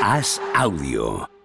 [0.00, 1.39] Haz audio.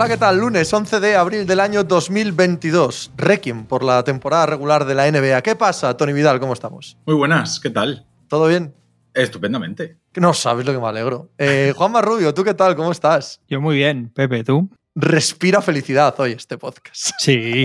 [0.00, 0.38] Hola, ¿qué tal?
[0.38, 3.12] Lunes 11 de abril del año 2022.
[3.18, 5.42] Requiem por la temporada regular de la NBA.
[5.42, 6.40] ¿Qué pasa, Tony Vidal?
[6.40, 6.96] ¿Cómo estamos?
[7.04, 8.06] Muy buenas, ¿qué tal?
[8.26, 8.74] ¿Todo bien?
[9.12, 9.98] Estupendamente.
[10.16, 11.28] No sabes lo que me alegro.
[11.36, 12.76] Eh, Juan Marrubio, ¿tú qué tal?
[12.76, 13.42] ¿Cómo estás?
[13.46, 14.70] Yo muy bien, Pepe, ¿tú?
[14.94, 17.10] Respira felicidad hoy este podcast.
[17.18, 17.64] Sí.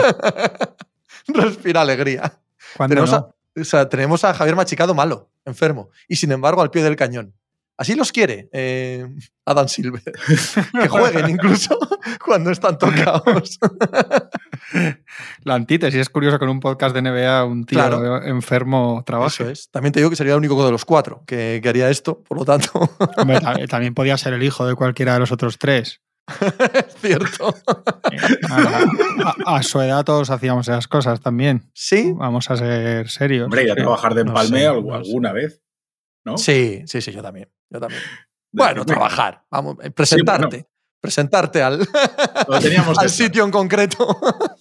[1.29, 2.37] Respira alegría.
[2.75, 3.17] ¿Cuándo Tenemos, no?
[3.17, 6.97] a, o sea, tenemos a Javier Machicado malo, enfermo, y sin embargo al pie del
[6.97, 7.33] cañón.
[7.77, 9.05] Así los quiere eh,
[9.45, 10.01] Adam Silver.
[10.81, 11.77] que jueguen incluso
[12.25, 13.59] cuando están tocados.
[15.43, 18.23] La antítesis es curioso que en un podcast de NBA un tío Claro.
[18.23, 19.43] enfermo trabaje.
[19.43, 19.69] Eso es.
[19.71, 22.37] También te digo que sería el único de los cuatro que, que haría esto, por
[22.39, 22.69] lo tanto,
[23.17, 26.01] Hombre, ta- también podía ser el hijo de cualquiera de los otros tres.
[26.27, 27.53] es cierto.
[28.11, 28.17] Eh,
[28.49, 31.69] A, a- a su edad todos hacíamos esas cosas también.
[31.73, 32.13] ¿Sí?
[32.15, 33.45] Vamos a ser serios.
[33.45, 33.81] Hombre, ir a Sí.
[33.81, 35.09] trabajar de no empalme sé, algu- no sé.
[35.09, 35.61] alguna vez,
[36.25, 36.37] ¿no?
[36.37, 37.49] Sí, sí, sí, yo también.
[37.69, 38.01] Yo también.
[38.51, 39.43] Bueno, trabajar.
[39.51, 40.67] Vamos, eh, presentarte.
[41.01, 41.87] Presentarte al,
[42.61, 44.19] teníamos al sitio en concreto.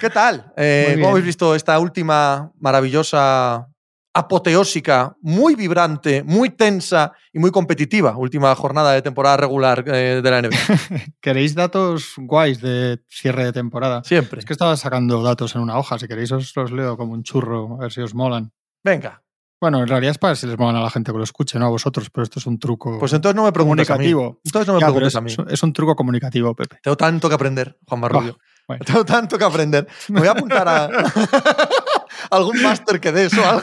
[0.00, 0.52] ¿Qué tal?
[0.56, 3.68] Eh, ¿Cómo habéis visto esta última maravillosa,
[4.14, 10.30] apoteósica, muy vibrante, muy tensa y muy competitiva última jornada de temporada regular eh, de
[10.30, 11.00] la NBA?
[11.20, 14.02] ¿Queréis datos guays de cierre de temporada?
[14.04, 14.38] Siempre.
[14.38, 15.98] Es que estaba sacando datos en una hoja.
[15.98, 18.52] Si queréis os los leo como un churro, a ver si os molan.
[18.82, 19.22] Venga,
[19.60, 21.66] Bueno, en realidad es para si les molan a la gente que lo escuche, no
[21.66, 24.10] a vosotros, pero esto es un truco pues entonces no me preguntes a mí.
[24.10, 24.40] comunicativo.
[24.44, 25.34] Entonces no me Ya, preguntes es, a mí.
[25.52, 26.78] es un truco comunicativo, Pepe.
[26.82, 28.38] Tengo tanto que aprender, Juan Marrubio.
[28.66, 28.84] bueno.
[28.86, 29.86] Tengo tanto que aprender.
[30.08, 30.88] Me voy a apuntar a
[32.30, 33.62] algún máster que des o algo.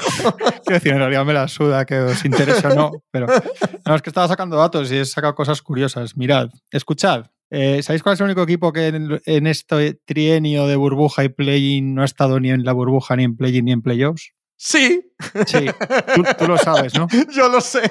[0.65, 3.27] Quiero decir, en realidad me la suda que os interese o no, pero
[3.85, 6.15] no, es que estaba sacando datos y he sacado cosas curiosas.
[6.17, 7.25] Mirad, escuchad.
[7.49, 11.29] eh, ¿Sabéis cuál es el único equipo que en, en este trienio de burbuja y
[11.29, 14.33] play-in no ha estado ni en la burbuja, ni en play-in, ni en playoffs?
[14.57, 15.07] Sí,
[15.45, 15.65] Sí,
[16.15, 17.07] tú, tú lo sabes, ¿no?
[17.35, 17.89] yo lo sé.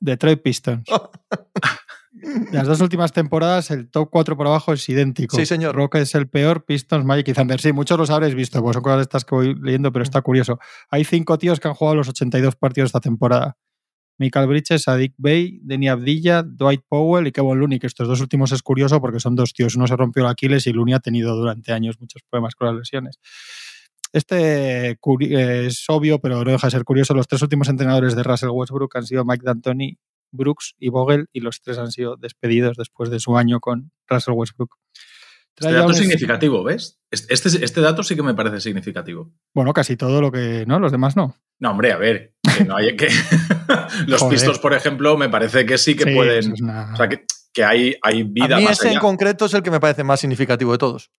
[0.00, 0.84] Detroit Pistons.
[2.52, 5.36] Las dos últimas temporadas, el top 4 por abajo es idéntico.
[5.36, 5.76] Sí, señor.
[5.76, 7.60] Rock es el peor, Pistons, Magic y Thunder.
[7.60, 10.20] Sí, muchos los habréis visto, pues son cosas de estas que voy leyendo, pero está
[10.20, 10.58] curioso.
[10.90, 13.56] Hay cinco tíos que han jugado los 82 partidos esta temporada.
[14.18, 18.50] Michael Bridges, Sadik Bey, Denny Abdilla, Dwight Powell y Kevin Looney, que estos dos últimos
[18.50, 19.76] es curioso porque son dos tíos.
[19.76, 22.76] Uno se rompió el Aquiles y Looney ha tenido durante años muchos problemas con las
[22.76, 23.20] lesiones.
[24.12, 27.14] Este eh, es obvio, pero no deja de ser curioso.
[27.14, 29.98] Los tres últimos entrenadores de Russell Westbrook han sido Mike D'Antoni,
[30.32, 34.34] Brooks y Vogel, y los tres han sido despedidos después de su año con Russell
[34.34, 34.74] Westbrook.
[35.60, 37.00] Este dato es significativo, ¿ves?
[37.10, 39.32] Este, este, dato sí que me parece significativo.
[39.52, 40.64] Bueno, casi todo lo que.
[40.68, 41.34] No, los demás no.
[41.58, 43.08] No, hombre, a ver, que no hay que.
[44.06, 44.34] Los Joder.
[44.38, 46.38] pistos, por ejemplo, me parece que sí que Sí, pueden.
[46.38, 49.00] eso es una- O sea, que, que hay, hay vida a mí más ese en
[49.00, 51.10] concreto es el que me parece más significativo de todos.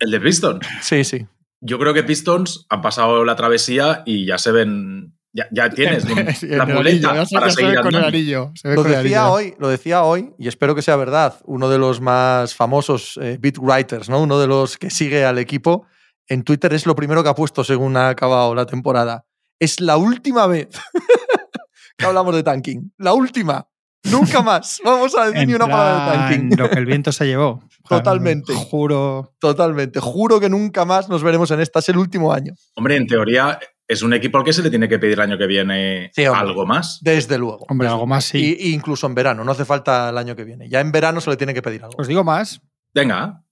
[0.00, 0.66] El de Pistons.
[0.80, 1.26] Sí, sí.
[1.60, 5.12] Yo creo que Pistons han pasado la travesía y ya se ven.
[5.32, 6.04] Ya, ya tienes
[6.42, 8.52] la muleta anillo, para se seguir con el anillo.
[8.54, 9.32] se Lo con el decía anillo.
[9.34, 13.36] hoy, lo decía hoy, y espero que sea verdad, uno de los más famosos eh,
[13.40, 14.22] beat writers, ¿no?
[14.22, 15.86] Uno de los que sigue al equipo.
[16.28, 19.26] En Twitter es lo primero que ha puesto según ha acabado la temporada.
[19.58, 20.68] Es la última vez
[21.98, 22.92] que hablamos de tanking.
[22.98, 23.68] La última.
[24.10, 24.80] Nunca más.
[24.84, 26.58] Vamos a decir En ni una palabra de tanking.
[26.58, 27.62] Lo que el viento se llevó.
[27.88, 28.52] Totalmente.
[28.54, 29.32] Juro.
[29.38, 30.00] Totalmente.
[30.00, 31.78] Juro que nunca más nos veremos en esta.
[31.80, 32.52] Es el último año.
[32.74, 33.58] Hombre, en teoría
[33.88, 36.26] es un equipo al que se le tiene que pedir el año que viene Sí,
[36.26, 36.40] hombre.
[36.48, 36.98] algo más.
[37.02, 37.64] Desde luego.
[37.68, 38.56] Hombre, algo más sí.
[38.58, 39.44] Y, y incluso en verano.
[39.44, 40.68] No hace falta el año que viene.
[40.68, 41.94] Ya en verano se le tiene que pedir algo.
[41.98, 42.60] Os digo más.
[42.94, 43.42] Venga,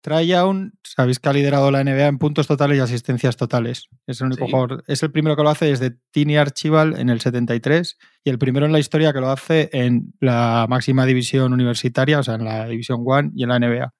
[0.00, 3.88] Trae aún, sabéis que ha liderado la NBA en puntos totales y asistencias totales.
[4.06, 4.50] Es el único Sí.
[4.52, 8.38] jugador, es el primero que lo hace desde Tini Archibald en el 73 y el
[8.38, 12.44] primero en la historia que lo hace en la máxima división universitaria, o sea, en
[12.44, 13.92] la División One y en la NBA.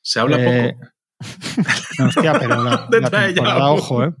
[0.00, 0.90] se habla Eh, poco.
[1.98, 4.12] No, hostia, pero la, la temporada, ojo, ¿eh?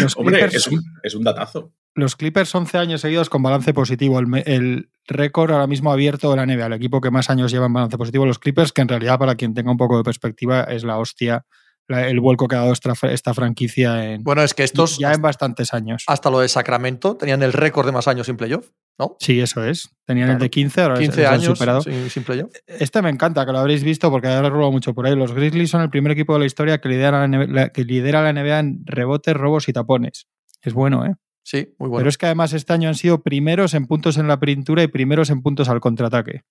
[0.00, 1.72] Los Hombre, Clippers, es un, es un datazo.
[1.94, 4.18] Los Clippers 11 años seguidos con balance positivo.
[4.18, 7.74] El, récord ahora mismo abierto de la NBA, el equipo que más años lleva en
[7.74, 10.82] balance positivo, los Clippers, que en realidad, para quien tenga un poco de perspectiva, es
[10.82, 11.44] la hostia,
[11.88, 15.12] la- el vuelco que ha dado esta, esta franquicia en, Bueno, es que estos, ya
[15.12, 16.04] en bastantes años.
[16.06, 19.16] hasta lo de Sacramento, tenían el récord de más años sin playoff, ¿no?
[19.20, 19.90] Sí, eso es.
[20.06, 21.82] Tenían el de 15, ahora 15 les han años superado.
[21.82, 22.50] sin, sin playoff.
[22.66, 25.14] Este me encanta, que lo habréis visto porque ha robado mucho por ahí.
[25.14, 28.30] Los Grizzlies son el primer equipo de la historia que lidera la que lidera la
[28.32, 30.28] NBA en rebotes, robos y tapones.
[30.62, 31.14] Es bueno, ¿eh?
[31.44, 31.98] Sí, muy bueno.
[32.00, 34.88] Pero es que además este año han sido primeros en puntos en la pintura y
[34.88, 36.42] primeros en puntos al contraataque.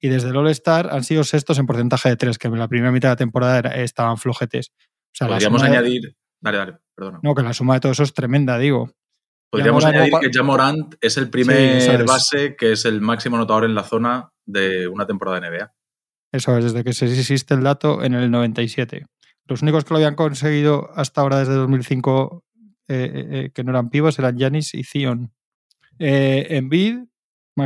[0.00, 2.92] Y desde el All-Star han sido sextos en porcentaje de tres, que en la primera
[2.92, 4.70] mitad de la temporada era- estaban flojetes.
[4.70, 7.18] O sea, Podríamos suma de- añadir Dale, dale, perdona.
[7.24, 8.92] No, que la suma de todo eso es tremenda, digo.
[9.50, 13.74] Podríamos Morant- añadir que Jamorant es el primer base que es el máximo anotador en
[13.74, 15.72] la zona de una temporada de NBA.
[16.32, 19.06] Eso es, desde que se existe el dato en el 97.
[19.46, 22.44] Los únicos que lo habían conseguido hasta ahora desde 2005
[22.88, 25.32] eh, eh, eh, que no eran pivos eran Giannis y Zion.
[25.98, 26.98] Embiid,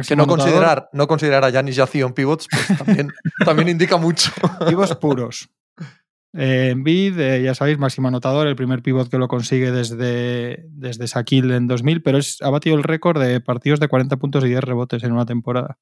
[0.08, 3.12] Que no considerar, no considerar a Giannis y a Zion pivots pues también,
[3.44, 4.30] también indica mucho.
[4.66, 5.50] pivos puros.
[6.34, 11.66] Eh, eh, ya sabéis, máximo anotador, el primer pivot que lo consigue desde, desde en
[11.66, 15.04] 2000, pero es, ha batido el récord de partidos de 40 puntos y 10 rebotes
[15.04, 15.78] en una temporada.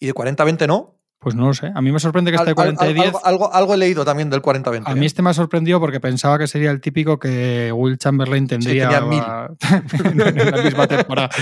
[0.00, 0.98] Y de 40-20 no.
[1.22, 1.70] Pues no lo sé.
[1.72, 3.06] A mí me sorprende que Al- al- 40 y 10.
[3.06, 4.82] algo, algo- algo he leído también del 40-20.
[4.90, 8.48] A mí este me ha sorprendido porque pensaba que sería el típico que Will Chamberlain
[8.48, 9.22] tendría tenía mil.
[10.04, 11.30] en la misma temporada.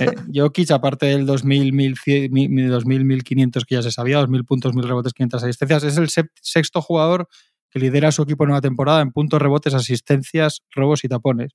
[0.00, 4.74] Eh, Jokic, aparte del 2000, 1100, 1000, 2000, 1500 que ya se sabía, 2000 puntos,
[4.74, 6.08] 1000 rebotes, 500 asistencias, es el
[6.42, 7.28] sexto jugador
[7.70, 11.52] que lidera a su equipo en una temporada en puntos, rebotes, asistencias, robos y tapones.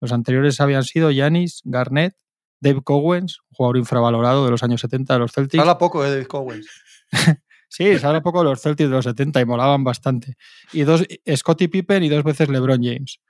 [0.00, 2.14] Los anteriores habían sido Giannis, Garnett,
[2.60, 5.60] Dave Cowens, un jugador infravalorado de los años 70 de los Celtics.
[5.60, 6.66] habla poco eh, de David Cowens.
[7.68, 10.36] Sí, se habla poco de los Celtics de los 70 y molaban bastante.
[10.72, 11.04] Y dos,
[11.36, 13.20] Scottie Pippen y dos veces LeBron James.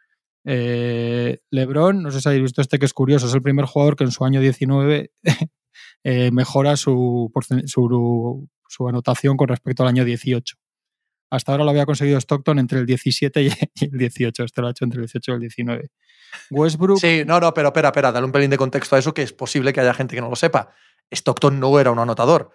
[0.44, 3.96] Eh, LeBron, no sé si habéis visto este que es curioso, es el primer jugador
[3.96, 5.10] que en su año 19
[6.04, 7.32] eh, mejora su,
[7.64, 10.56] su, su anotación con respecto al año 18.
[11.30, 14.44] Hasta ahora lo había conseguido Stockton entre el 17 y y el 18.
[14.44, 15.90] Este lo ha hecho entre el 18 y el 19.
[16.50, 19.22] Westbrook, Sí, no, no, pero espera, espera, dale un pelín de contexto a eso, que
[19.22, 20.72] es posible que haya gente que no lo sepa.
[21.10, 22.52] Stockton no era un anotador.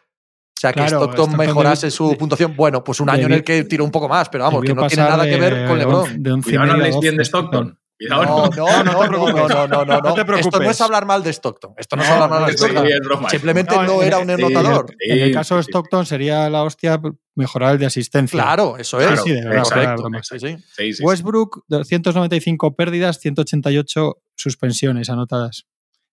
[0.62, 2.56] O sea, que Claro, Stockton, mejorase su de- puntuación.
[2.56, 4.86] Bueno, pues un año en el que tiró un poco más, pero vamos, que no
[4.88, 6.22] tiene nada que ver con LeBron.
[6.22, 7.78] de once y habléis bien de 12 Stockton.
[8.10, 11.74] No, no, no, No, no no, no, Esto no es hablar mal de Stockton.
[11.78, 12.88] Esto no es hablar mal de Stockton.
[12.88, 13.26] sí.
[13.30, 14.88] Simplemente No, era un sí, anotador.
[15.00, 15.70] En el Sí, caso de sí, sí.
[15.70, 17.00] Stockton sería la hostia
[17.36, 18.42] mejorar el de asistencia.
[18.42, 19.08] Claro, eso Sí, es.
[19.12, 20.04] Claro, sí, de verdad, exacto.
[20.24, 20.48] Sí, sí.
[20.58, 21.04] Sí, sí, sí.
[21.04, 25.68] Westbrook, 295 pérdidas, 188 suspensiones anotadas.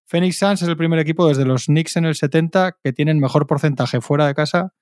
[0.09, 3.47] Phoenix Suns es el primer equipo desde los Knicks en el 70 que tienen mejor
[3.47, 4.73] porcentaje fuera de casa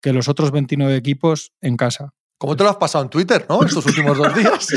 [0.00, 2.14] que los otros 29 equipos en casa.
[2.38, 3.62] ¿Cómo te lo has pasado en Twitter, no?
[3.62, 4.66] Estos últimos dos días.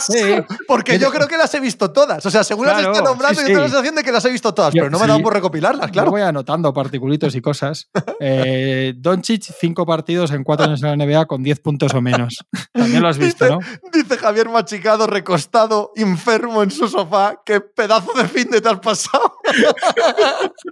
[0.00, 0.20] Sí,
[0.68, 2.24] Porque yo creo que las he visto todas.
[2.24, 3.70] O sea, según las estoy nombrando, sí, yo tengo la sí.
[3.72, 5.04] sensación de que las he visto todas, Yo- pero no me sí.
[5.06, 6.10] he dado por recopilarlas, Yo claro.
[6.10, 7.88] voy anotando particulitos y cosas.
[8.26, 12.38] Eh, Doncic, cinco partidos en cuatro años en la NBA con 10 puntos o menos.
[12.72, 13.58] También lo has visto, ¿no?
[13.92, 17.40] Dice Javier Machicado, recostado, enfermo en su sofá.
[17.44, 19.34] ¡Qué pedazo de fin de te has pasado!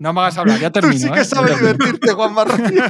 [0.01, 0.99] No me hagas hablar, ya Tú termino.
[1.01, 1.11] sí ¿eh?
[1.11, 2.85] que Ya sabes divertirte, Juan Marrocío.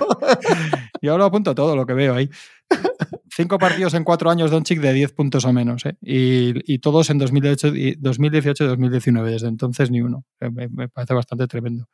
[1.00, 2.28] Yo lo apunto todo lo que veo ahí.
[3.34, 5.86] Cinco partidos en cuatro años Doncic de 10 puntos o menos.
[5.86, 5.96] ¿eh?
[6.02, 9.30] Y, y todos en 2018 y 2018 y 2019.
[9.30, 10.24] Desde entonces ni uno.
[10.40, 11.86] Eh, Me, me parece bastante tremendo.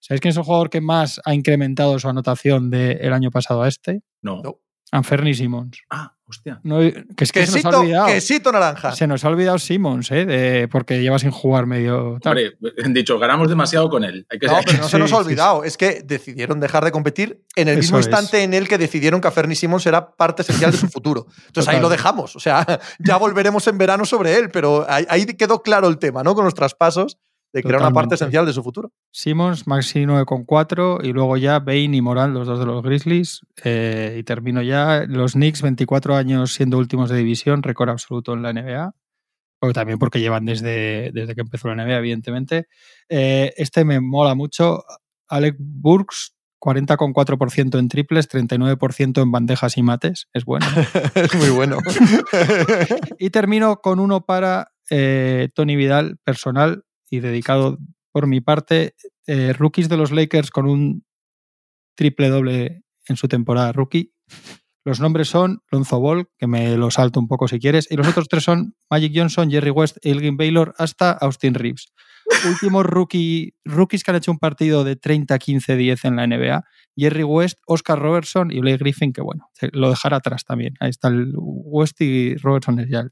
[0.00, 3.68] ¿Sabéis quién es el jugador que más ha incrementado su anotación del año pasado a
[3.68, 4.02] este?
[4.22, 4.40] No.
[4.42, 4.60] No.
[4.90, 5.78] Anferni Simmons.
[5.90, 6.60] Ah, hostia.
[6.64, 8.06] No, que es que se nos ha Quesito, olvidado.
[8.06, 8.92] quesito naranja.
[8.92, 10.26] Se nos ha olvidado Simmons, ¿eh?
[10.26, 12.18] De- porque lleva sin jugar medio.
[12.20, 12.32] tal.
[12.36, 14.26] Hombre, han dicho, ganamos demasiado con él.
[14.30, 15.64] Hay que No, pero no se nos ha sí, olvidado.
[15.64, 18.06] Es que decidieron dejar de competir en el Eso mismo es.
[18.06, 21.26] instante en el que decidieron que Fernie Simmons era parte esencial de su futuro.
[21.46, 22.34] Entonces ahí lo dejamos.
[22.36, 22.66] O sea,
[22.98, 26.34] ya volveremos en verano sobre él, pero ahí, ahí quedó claro el tema, ¿no?
[26.34, 27.18] Con los traspasos,
[27.56, 28.92] de que era una parte esencial de su futuro.
[29.10, 33.40] Simmons, Maxi 9,4 y luego ya Bain y Morán, los dos de los Grizzlies.
[33.64, 35.04] Eh, y termino ya.
[35.08, 38.94] Los Knicks, 24 años siendo últimos de división, récord absoluto en la NBA.
[39.60, 42.68] O también porque llevan desde, desde que empezó la NBA, evidentemente.
[43.08, 44.84] Eh, este me mola mucho.
[45.26, 50.28] Alec Burks, 40,4% en triples, 39% en bandejas y mates.
[50.34, 50.66] Es bueno.
[51.14, 51.78] es muy bueno.
[53.18, 57.78] Y termino con uno para eh, Tony Vidal, personal y dedicado
[58.12, 58.94] por mi parte.
[59.26, 61.04] eh, rookies de los Lakers con un
[61.96, 64.12] triple doble en su temporada rookie.
[64.84, 68.06] Los nombres son Lonzo Ball, que me lo salto un poco si quieres, y los
[68.06, 71.92] otros tres son Magic Johnson, Jerry West, Elgin Baylor, hasta Austin Reeves.
[72.48, 76.64] Últimos rookie, rookies que han hecho un partido de 30-15-10 en la NBA.
[76.96, 80.74] Jerry West, Oscar Robertson y Blake Griffin, que bueno, lo dejará atrás también.
[80.80, 83.10] Ahí está el West y Robertson es ya el.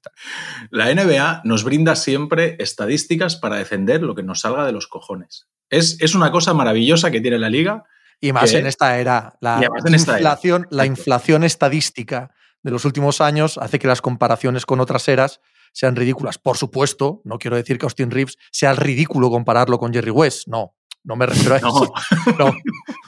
[0.71, 5.49] La NBA nos brinda siempre estadísticas para defender lo que nos salga de los cojones.
[5.71, 7.85] Es, es una cosa maravillosa que tiene la liga.
[8.21, 9.35] Y más en esta era.
[9.41, 10.21] La, en esta era.
[10.21, 11.01] inflación, la Exacto.
[11.01, 12.31] inflación estadística
[12.63, 15.41] de los últimos años hace que las comparaciones con otras eras
[15.75, 16.39] sean ridículas.
[16.39, 20.47] Por supuesto, no quiero decir que Austin Reeves sea ridículo compararlo con Jerry West.
[20.49, 21.93] No, no me refiero a No, eso.
[22.39, 22.53] No,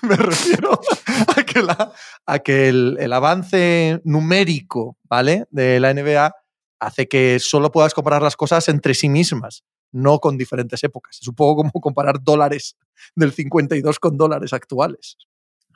[0.02, 0.78] me refiero
[1.34, 1.92] a que, la-
[2.26, 5.44] a que el, el avance numérico ¿vale?
[5.50, 6.34] de la NBA
[6.80, 11.18] hace que solo puedas comparar las cosas entre sí mismas, no con diferentes épocas.
[11.22, 12.76] Es un poco como comparar dólares
[13.14, 15.16] del 52 con dólares actuales.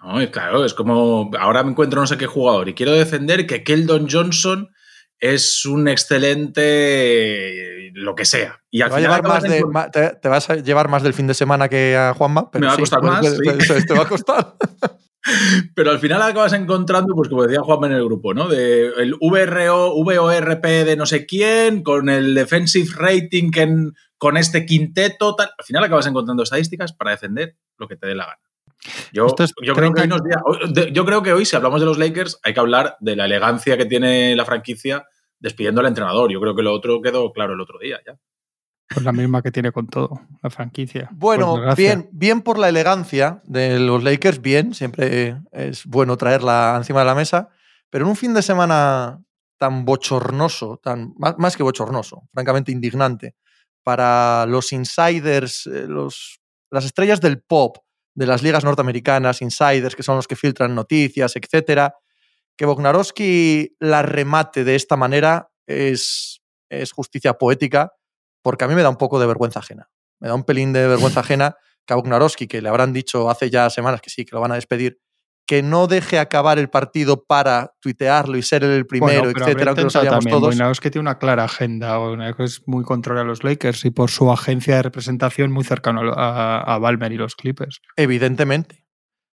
[0.03, 3.63] No, claro, es como ahora me encuentro no sé qué jugador y quiero defender que
[3.63, 4.69] Keldon Johnson
[5.21, 8.61] es un excelente lo que sea.
[8.71, 11.15] Y al Te, va a final de- ma- te, te vas a llevar más del
[11.15, 12.51] fin de semana que a Juanma.
[12.51, 13.87] Pero Me va a costar más, sí.
[13.87, 14.55] te va a costar.
[15.75, 18.49] Pero al final acabas encontrando, pues como decía Juanma en el grupo, ¿no?
[18.49, 24.37] De el VRO, VORP de no sé quién, con el defensive rating que en- con
[24.37, 25.51] este quinteto, tal.
[25.59, 28.39] Al final acabas encontrando estadísticas para defender lo que te dé la gana.
[29.13, 31.33] Yo, Esto es yo creo que hoy 30 nos día- hoy- de- yo creo que
[31.33, 34.45] hoy, si hablamos de los Lakers, hay que hablar de la elegancia que tiene la
[34.45, 35.07] franquicia
[35.39, 36.31] despidiendo al entrenador.
[36.33, 38.17] Yo creo que lo otro quedó claro el otro día ya.
[38.93, 41.09] Pues la misma que tiene con todo, la franquicia.
[41.13, 41.85] Bueno, desgracia.
[41.95, 47.07] bien, bien por la elegancia de los Lakers, bien, siempre es bueno traerla encima de
[47.07, 47.51] la mesa,
[47.89, 49.21] pero en un fin de semana
[49.59, 53.37] tan bochornoso, tan, más, más que bochornoso, francamente indignante,
[53.85, 57.77] para los insiders, eh, los, las estrellas del pop
[58.15, 61.95] de las ligas norteamericanas, insiders, que son los que filtran noticias, etcétera,
[62.57, 67.93] que Bognarowski la remate de esta manera es, es justicia poética,
[68.43, 69.89] porque a mí me da un poco de vergüenza ajena.
[70.19, 73.51] Me da un pelín de vergüenza ajena que a Bognarowski, que le habrán dicho hace
[73.51, 75.01] ya semanas que sí, que lo van a despedir,
[75.51, 79.83] que no deje acabar el partido para tuitearlo y ser el primero, Bueno, etcétera, aunque
[79.83, 80.37] lo sabíamos también.
[80.39, 80.55] todos.
[80.55, 84.31] Wojnarowski tiene una clara agenda, Wojnarowski es muy contrario a los Lakers y por su
[84.31, 87.81] agencia de representación muy cercano a, a Balmer y los Clippers.
[87.97, 88.87] Evidentemente.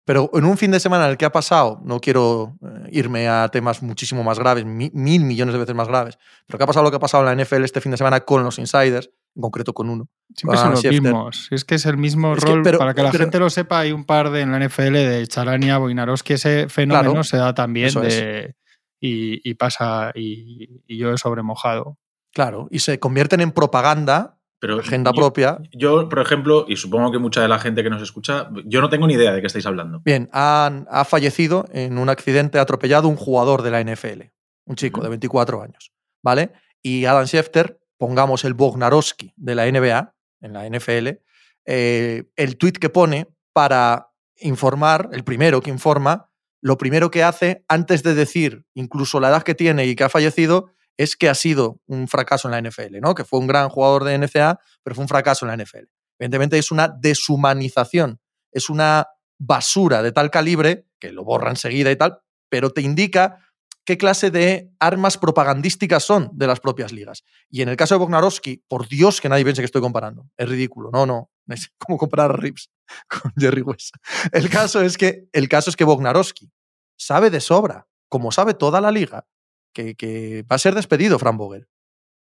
[0.06, 3.28] Pero en un fin de semana en el que ha pasado, no quiero eh, irme
[3.28, 6.18] a temas muchísimo más graves, mi- mil millones de veces más graves,
[6.48, 8.22] pero que ha pasado lo que ha pasado en la NFL este fin de semana
[8.22, 10.08] con los insiders, en concreto con uno.
[10.36, 11.02] Siempre son los Schefter.
[11.02, 11.48] mismos.
[11.52, 12.62] Es que es el mismo Es que, rol.
[12.64, 14.94] pero- para que la pero- gente lo sepa, hay un par de en la NFL
[14.94, 16.34] de Charania, Wojnarowski.
[16.34, 18.56] Ese fenómeno Claro, se da también de,
[19.00, 21.98] y, y pasa y, y yo he sobremojado.
[22.34, 25.60] Claro, y se convierten en propaganda, Pero agenda yo- propia.
[25.72, 28.90] Yo, por ejemplo, y supongo que mucha de la gente que nos escucha, yo no
[28.90, 30.00] tengo ni idea de qué estáis hablando.
[30.04, 34.32] Bien, han- ha fallecido en un accidente atropellado un jugador de la NFL,
[34.66, 35.12] un chico de Ujú.
[35.12, 35.92] 24 años,
[36.24, 36.52] ¿vale?
[36.82, 41.20] Y Adam Schefter, pongamos el Bognarowski de la NBA, en la NFL,
[41.66, 46.30] eh, el tweet que pone para informar, el primero que informa,
[46.62, 50.10] lo primero que hace antes de decir incluso la edad que tiene y que ha
[50.10, 53.16] fallecido es que ha sido un fracaso en la NFL, ¿no?
[53.16, 55.86] Que fue un gran jugador de NCA, pero fue un fracaso en la NFL.
[56.18, 58.20] Evidentemente es una deshumanización,
[58.52, 63.45] es una basura de tal calibre que lo borra enseguida y tal, pero te indica
[63.86, 67.24] qué clase de armas propagandísticas son de las propias ligas.
[67.50, 70.28] Y en el caso de Bognarowski, por Dios que nadie piense que estoy comparando.
[70.36, 70.90] Es ridículo.
[70.92, 71.32] No, no.
[71.48, 72.72] Es como comparar a Rips
[73.08, 73.96] con Jerry West.
[74.32, 76.52] El caso es que, el caso es que Bognarowski
[76.98, 79.28] sabe de sobra, como sabe toda la liga,
[79.74, 81.68] que, va a ser despedido Fran Vogel.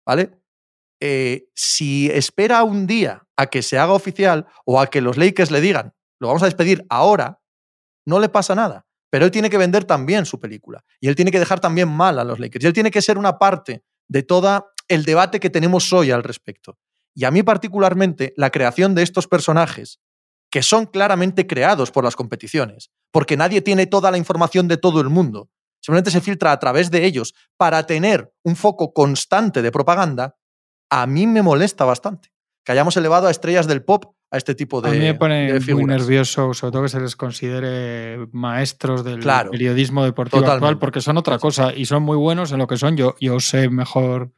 [0.06, 0.40] ¿Vale?
[1.00, 5.50] Eh, si espera un día a que se haga oficial o a que los Lakers
[5.50, 7.42] le digan, lo vamos a despedir ahora,
[8.06, 8.86] no le pasa nada.
[9.10, 10.84] Pero él tiene que vender también su película.
[11.00, 12.64] Y él tiene que dejar también mal a los Lakers.
[12.64, 16.22] Y él tiene que ser una parte de todo el debate que tenemos hoy al
[16.22, 16.78] respecto.
[17.14, 20.00] Y a mí particularmente la creación de estos personajes,
[20.50, 25.00] que son claramente creados por las competiciones, porque nadie tiene toda la información de todo
[25.00, 25.50] el mundo,
[25.80, 30.36] simplemente se filtra a través de ellos para tener un foco constante de propaganda,
[30.90, 32.32] a mí me molesta bastante.
[32.64, 35.58] Que hayamos elevado a estrellas del pop a este tipo de, a mí me pone
[35.58, 40.78] de muy nervioso, sobre todo que se les considere maestros del Claro, periodismo deportivo actual,
[40.78, 42.96] porque son otra cosa y son muy buenos en lo que son.
[42.96, 44.32] Yo, yo sé mejor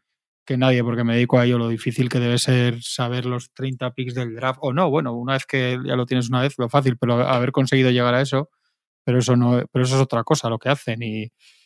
[0.47, 3.93] que nadie porque me dedico a ello lo difícil que debe ser saber los 30
[3.93, 6.69] picks del draft o no, bueno, una vez que ya lo tienes una vez, lo
[6.71, 8.49] fácil, pero haber conseguido llegar a eso,
[9.05, 11.25] pero eso no, pero eso es otra cosa lo que hacen y,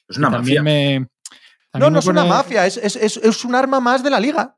[0.08, 0.62] Es una y también mafia.
[0.62, 1.06] me No,
[1.70, 4.20] también no me es una mafia, es, es, es, es un arma más de la
[4.20, 4.56] liga.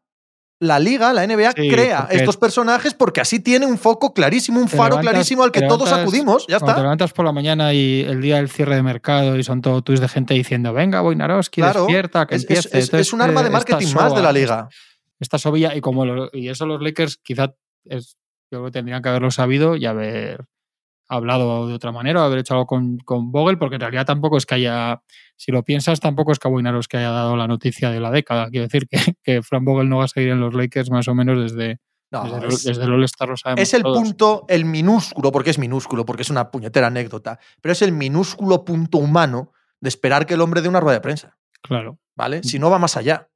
[0.60, 4.68] La liga, la NBA, Sí, crea estos personajes porque así tiene un foco clarísimo, un
[4.68, 6.46] faro levantas- clarísimo al que todos acudimos.
[6.48, 6.82] Ya Cuando te está.
[6.82, 10.00] levantas por la mañana y el día del cierre de mercado y son todo tweets
[10.00, 12.68] de gente diciendo, venga, Wojnarowski, Claro, despierta, que Es, es- empiece.
[12.68, 14.68] es- es Entonces, un arma de eh, marketing más de la liga.
[15.20, 18.16] Esta sobilla, y como lo- y eso los Lakers quizá es,
[18.50, 20.44] yo creo que tendrían que haberlo sabido y haber
[21.08, 24.36] hablado de otra manera, o haber hecho algo con, con Vogel, porque en realidad tampoco
[24.36, 25.02] es que haya,
[25.36, 28.48] si lo piensas, tampoco es que a Wojnarowski haya dado la noticia de la década.
[28.50, 31.14] Quiero decir que, que Frank Vogel no va a seguir en los Lakers más o
[31.14, 31.78] menos desde,
[32.10, 33.98] No, desde, es- desde el All-Star, lo sabemos Es el todos.
[33.98, 38.64] punto, el minúsculo, porque es minúsculo, porque es una puñetera anécdota, pero es el minúsculo
[38.64, 41.98] punto humano de esperar que el hombre dé una rueda de prensa, Claro.
[42.16, 42.42] ¿vale?
[42.42, 43.27] Si no va más allá.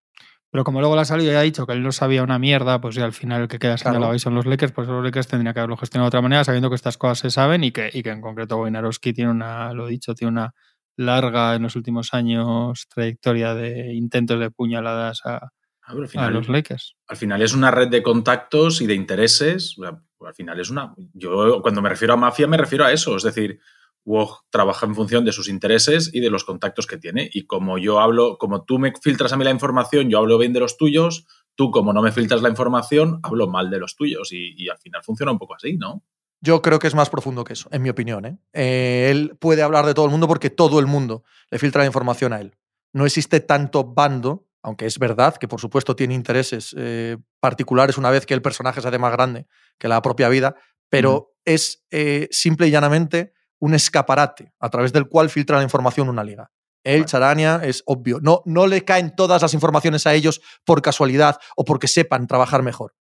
[0.52, 2.80] Pero como luego le ha salido y ha dicho que él no sabía una mierda,
[2.80, 3.90] pues ya al final el que queda Claro.
[3.94, 6.44] señalado ahí son los Lakers, pues los Lakers tendrían que haberlo gestionado de otra manera,
[6.44, 9.72] sabiendo que estas cosas se saben y que, y que en concreto Wojnarowski tiene una,
[9.72, 10.54] lo dicho, tiene una
[10.96, 15.48] larga en los últimos años trayectoria de intentos de puñaladas a,
[15.84, 15.94] Ah,
[16.26, 16.94] a los Lakers.
[17.08, 19.76] al final es una red de contactos y de intereses.
[19.78, 20.94] o sea, Al final es una.
[21.12, 23.16] Yo, cuando me refiero a mafia, me refiero a eso.
[23.16, 23.58] Es decir,
[24.04, 27.30] WOG trabaja en función de sus intereses y de los contactos que tiene.
[27.32, 30.52] Y como yo hablo, como tú me filtras a mí la información, yo hablo bien
[30.52, 34.32] de los tuyos, tú como no me filtras la información, hablo mal de los tuyos.
[34.32, 36.02] Y, y al final funciona un poco así, ¿no?
[36.44, 38.26] Yo creo que es más profundo que eso, en mi opinión.
[38.26, 38.36] ¿eh?
[38.52, 41.86] Eh, él puede hablar de todo el mundo porque todo el mundo le filtra la
[41.86, 42.56] información a él.
[42.92, 48.10] No existe tanto bando, aunque es verdad que por supuesto tiene intereses eh, particulares una
[48.10, 49.46] vez que el personaje se hace más grande
[49.78, 50.56] que la propia vida,
[50.88, 51.84] pero es
[52.30, 53.32] simple y llanamente
[53.62, 56.50] un escaparate a través del cual filtra la información una liga.
[56.82, 58.18] Él, Charania, es obvio.
[58.20, 62.64] No, no le caen todas las informaciones a ellos por casualidad o porque sepan trabajar
[62.64, 62.96] mejor.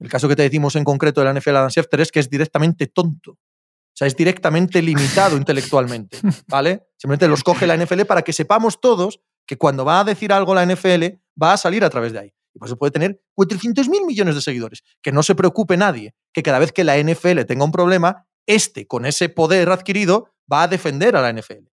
[0.00, 2.28] El caso que te decimos en concreto de la NFL Adam Schefter es que es
[2.28, 3.32] directamente tonto.
[3.32, 6.88] O sea, es directamente limitado intelectualmente, ¿vale?
[6.96, 10.56] Simplemente los coge la NFL para que sepamos todos que cuando va a decir algo
[10.56, 11.04] la NFL
[11.40, 12.34] va a salir a través de ahí.
[12.52, 14.82] Y por eso puede tener 400 mil millones de seguidores.
[15.00, 18.86] Que no se preocupe nadie, que cada vez que la NFL tenga un problema, este,
[18.86, 21.68] con ese poder adquirido, va a defender a la NFL.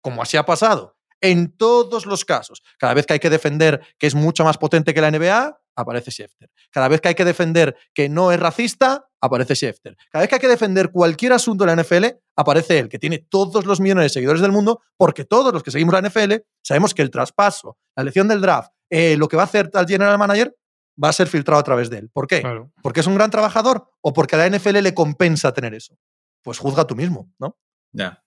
[0.00, 0.96] Como así ha pasado.
[1.20, 2.62] En todos los casos.
[2.78, 6.10] Cada vez que hay que defender que es mucho más potente que la NBA, aparece
[6.10, 6.50] Schefter.
[6.70, 9.96] Cada vez que hay que defender que no es racista, aparece Schefter.
[10.10, 13.18] Cada vez que hay que defender cualquier asunto de la NFL, aparece él, que tiene
[13.18, 16.94] todos los millones de seguidores del mundo, porque todos los que seguimos la NFL sabemos
[16.94, 20.18] que el traspaso, la elección del draft, eh, lo que va a hacer tal general
[20.18, 20.54] manager,
[21.02, 22.10] va a ser filtrado a través de él.
[22.10, 22.42] ¿Por qué?
[22.82, 25.96] ¿Porque es un gran trabajador o porque a la NFL le compensa tener eso?
[26.42, 27.56] Pues juzga tú mismo, ¿no?
[27.92, 28.22] Ya,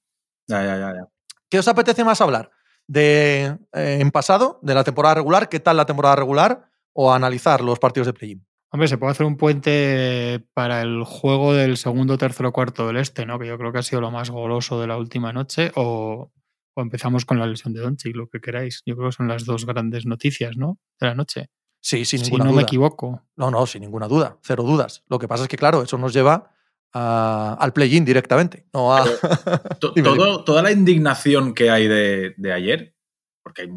[0.48, 1.08] ya, ya, ya.
[1.50, 2.52] ¿Qué os apetece más hablar?
[2.88, 6.70] De eh, en pasado, de la temporada regular, ¿qué tal la temporada regular?
[6.96, 8.48] o analizar los partidos de play-in.
[8.72, 13.26] Hombre, se puede hacer un puente para el juego del segundo, tercero, cuarto del este,
[13.26, 13.38] ¿no?
[13.38, 15.72] Que yo creo que ha sido lo más goloso de la última noche.
[15.76, 16.32] O,
[16.76, 18.82] empezamos con la lesión de Doncic, lo que queráis.
[18.86, 20.80] Yo creo que son las dos grandes noticias, ¿no?
[21.00, 21.50] De la noche.
[21.82, 22.50] Sí, sin ninguna duda.
[22.50, 23.22] Si no me equivoco.
[23.36, 24.40] No, no, sin ninguna duda.
[24.42, 25.04] Cero dudas.
[25.08, 26.55] Lo que pasa es que, claro, eso nos lleva
[26.98, 28.66] al play-in directamente.
[28.74, 29.06] No a...
[30.46, 32.96] toda la indignación que hay de, de ayer,
[33.44, 33.70] porque hay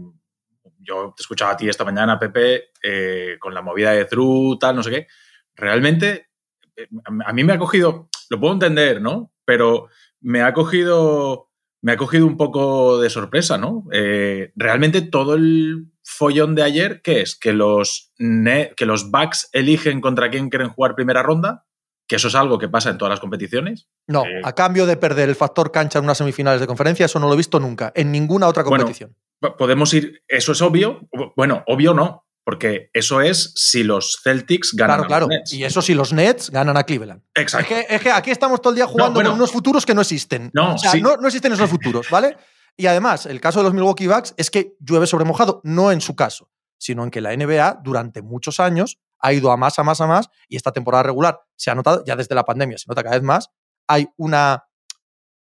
[0.88, 4.76] yo te escuchaba a ti esta mañana, Pepe, eh, con la movida de True, tal,
[4.76, 5.06] no sé qué.
[5.54, 6.30] Realmente,
[6.76, 6.88] eh,
[7.24, 9.32] a mí me ha cogido, lo puedo entender, ¿no?
[9.44, 9.88] Pero
[10.20, 11.50] me ha cogido,
[11.82, 13.84] me ha cogido un poco de sorpresa, ¿no?
[13.92, 17.38] Eh, realmente todo el follón de ayer, ¿qué es?
[17.38, 21.66] Que los, que los Bucks eligen contra quién quieren jugar primera ronda,
[22.08, 23.86] que eso es algo que pasa en todas las competiciones.
[24.08, 27.28] No, a cambio de perder el factor cancha en unas semifinales de conferencia, eso no
[27.28, 29.14] lo he visto nunca, en ninguna otra competición
[29.56, 35.04] podemos ir, eso es obvio, bueno, obvio no, porque eso es si los Celtics ganan
[35.04, 35.52] claro, a los Nets.
[35.52, 37.22] Y eso si los Nets ganan a Cleveland.
[37.34, 37.74] Exacto.
[37.88, 40.50] Es que, aquí estamos todo el día jugando con unos futuros que no existen.
[40.54, 42.36] No, o sea, no, no, existen esos futuros, ¿vale?
[42.76, 46.00] Y además, el caso de los Milwaukee Bucks es que llueve sobre mojado, no en
[46.00, 49.84] su caso, sino en que la NBA durante muchos años ha ido a más, a
[49.84, 52.86] más, a más, y esta temporada regular se ha notado, ya desde la pandemia se
[52.88, 53.50] nota cada vez más,
[53.86, 54.64] hay una,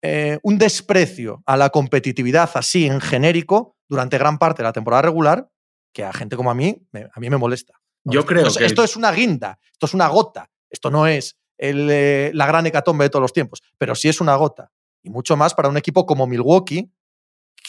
[0.03, 5.03] eh, un desprecio a la competitividad así en genérico durante gran parte de la temporada
[5.03, 5.51] regular
[5.93, 7.75] que a gente como a mí, a mí me molesta.
[8.05, 8.65] Yo creo que...
[8.65, 13.05] Esto es una guinda, esto es una gota, esto no es eh, la gran hecatombe
[13.05, 14.71] de todos los tiempos, pero sí es una gota.
[15.03, 16.93] Y mucho más para un equipo como Milwaukee,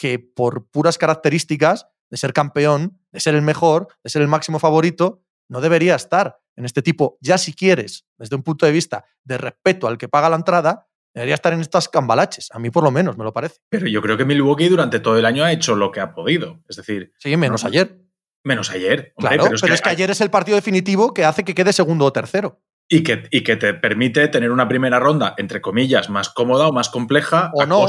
[0.00, 4.58] que por puras características de ser campeón, de ser el mejor, de ser el máximo
[4.58, 9.04] favorito, no debería estar en este tipo, ya si quieres, desde un punto de vista
[9.24, 12.84] de respeto al que paga la entrada, Debería estar en estas cambalaches, a mí por
[12.84, 13.60] lo menos me lo parece.
[13.68, 16.62] Pero yo creo que Milwaukee durante todo el año ha hecho lo que ha podido.
[16.68, 17.12] Es decir.
[17.18, 17.98] Sí, menos ayer.
[18.44, 19.12] Menos ayer.
[19.18, 22.12] claro, pero, es, que, ayer es el partido definitivo que hace que quede segundo o
[22.12, 22.62] tercero.
[22.88, 26.72] Y que, y que te permite tener una primera ronda, entre comillas, más cómoda o
[26.72, 27.50] más compleja.
[27.54, 27.86] O no.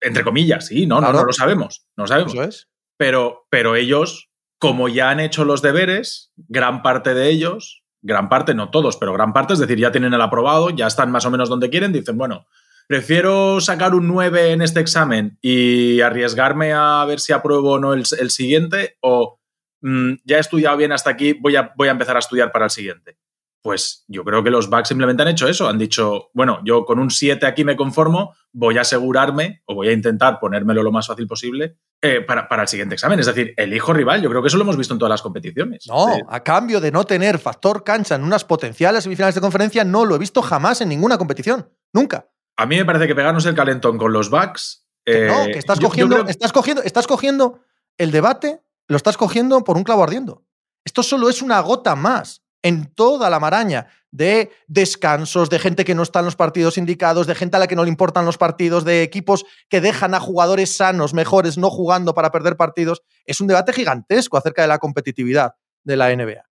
[0.00, 1.86] Entre comillas, sí, no, no, no lo sabemos.
[1.96, 2.32] No lo sabemos.
[2.32, 2.68] Eso es.
[2.96, 4.29] Pero, pero ellos,
[4.60, 9.12] como ya han hecho los deberes, gran parte de ellos gran parte, no todos, pero
[9.12, 11.92] gran parte, es decir, ya tienen el aprobado, ya están más o menos donde quieren,
[11.92, 12.46] dicen, bueno,
[12.86, 17.92] prefiero sacar un 9 en este examen y arriesgarme a ver si apruebo o no
[17.92, 19.38] el, siguiente, o
[19.82, 22.66] mm, ya he estudiado bien hasta aquí, voy a, voy a empezar a estudiar para
[22.66, 23.16] el siguiente.
[23.62, 26.98] Pues yo creo que los Bucks simplemente han hecho eso, han dicho, bueno, yo con
[26.98, 31.06] un 7 aquí me conformo, voy a asegurarme o voy a intentar ponérmelo lo más
[31.06, 33.20] fácil posible eh, para, el siguiente examen.
[33.20, 35.20] Es decir, el hijo rival, yo creo que eso lo hemos visto en todas las
[35.20, 35.86] competiciones.
[35.88, 40.06] No, a cambio de no tener factor cancha en unas potenciales semifinales de conferencia, no
[40.06, 41.68] lo he visto jamás en ninguna competición.
[41.92, 42.30] Nunca.
[42.56, 44.86] A mí me parece que pegarnos el calentón con los Bucks.
[45.06, 47.60] no, que estás, cogiendo, estás, cogiendo, estás cogiendo
[47.98, 50.44] el debate, lo estás cogiendo por un clavo ardiendo.
[50.84, 55.94] Esto solo es una gota más en toda la maraña de descansos, de gente que
[55.94, 58.38] no está en los partidos indicados, de gente a la que no le importan los
[58.38, 63.02] partidos, de equipos que dejan a jugadores sanos, mejores, no jugando para perder partidos.
[63.24, 66.44] Es un debate gigantesco acerca de la competitividad de la NBA.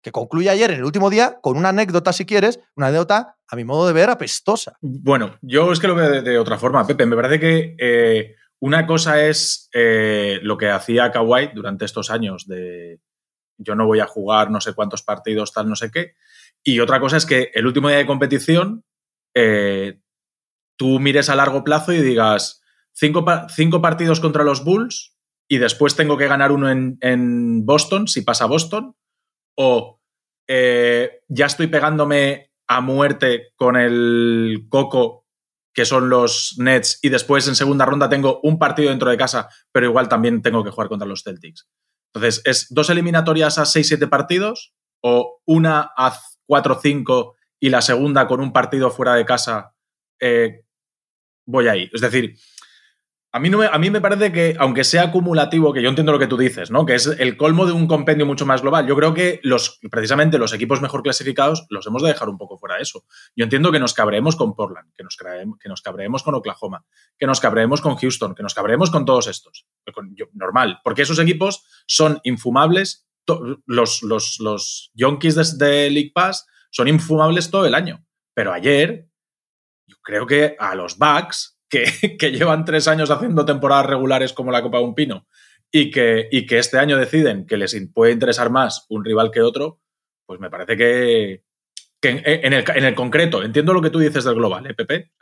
[0.00, 3.56] que concluye ayer en el último día con una anécdota, si quieres, una anécdota, a
[3.56, 4.76] mi modo de ver, apestosa.
[4.80, 7.04] Bueno, yo es que lo veo de, otra forma, Pepe.
[7.04, 12.46] Me parece que eh, una cosa es eh, lo que hacía Kawhi durante estos años
[12.46, 13.00] de
[13.58, 16.14] yo no voy a jugar no sé cuántos partidos, tal, no sé qué.
[16.62, 18.84] Y otra cosa es que el último día de competición
[19.34, 20.00] eh,
[20.76, 23.24] tú mires a largo plazo y digas cinco,
[23.80, 25.16] partidos contra los Bulls
[25.48, 28.94] y después tengo que ganar uno en, Boston, si pasa Boston,
[29.56, 30.00] o
[30.46, 35.26] eh, ya estoy pegándome a muerte con el Coco,
[35.72, 39.48] que son los Nets, y después en segunda ronda tengo un partido dentro de casa,
[39.72, 41.68] pero igual también tengo que jugar contra los Celtics.
[42.12, 46.18] Entonces, ¿es dos eliminatorias a 6-7 partidos o una a
[46.48, 49.74] 4-5 y la segunda con un partido fuera de casa?
[50.20, 50.64] Eh,
[51.46, 51.90] voy ahí.
[51.92, 52.36] Es decir,
[53.38, 56.70] a mí, me, parece que, aunque sea acumulativo, que yo entiendo lo que tú dices,
[56.70, 56.84] ¿no?
[56.84, 58.86] Que es el colmo de un compendio mucho más global.
[58.86, 62.58] Yo creo que los, precisamente los equipos mejor clasificados los hemos de dejar un poco
[62.58, 63.04] fuera de eso.
[63.36, 66.84] Yo entiendo que nos cabreemos con Portland, que nos, que nos cabreemos con Oklahoma,
[67.16, 69.66] que nos cabreemos con Houston, que nos cabreemos con todos estos.
[70.32, 73.06] normal, porque esos equipos son infumables.
[73.66, 78.04] Los, los, los Yonkis de League Pass son infumables todo el año.
[78.34, 79.08] Pero ayer,
[79.86, 84.62] yo creo que a los Bucks que, llevan tres años haciendo temporadas regulares como la
[84.62, 85.26] Copa de un Pino
[85.70, 89.42] y que, y que este año deciden que les puede interesar más un rival que
[89.42, 89.80] otro,
[90.26, 91.44] pues me parece que,
[92.02, 95.12] en, el, concreto, entiendo lo que tú dices del global, ¿eh, Pepe?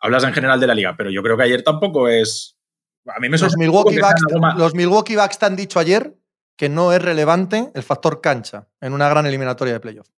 [0.00, 2.58] hablas en general de la liga, pero yo creo que ayer tampoco es...
[3.06, 6.14] A mí me los Milwaukee, Bucks, los Milwaukee Bucks te han dicho ayer
[6.56, 10.08] que no es relevante el factor cancha en una gran eliminatoria de playoff.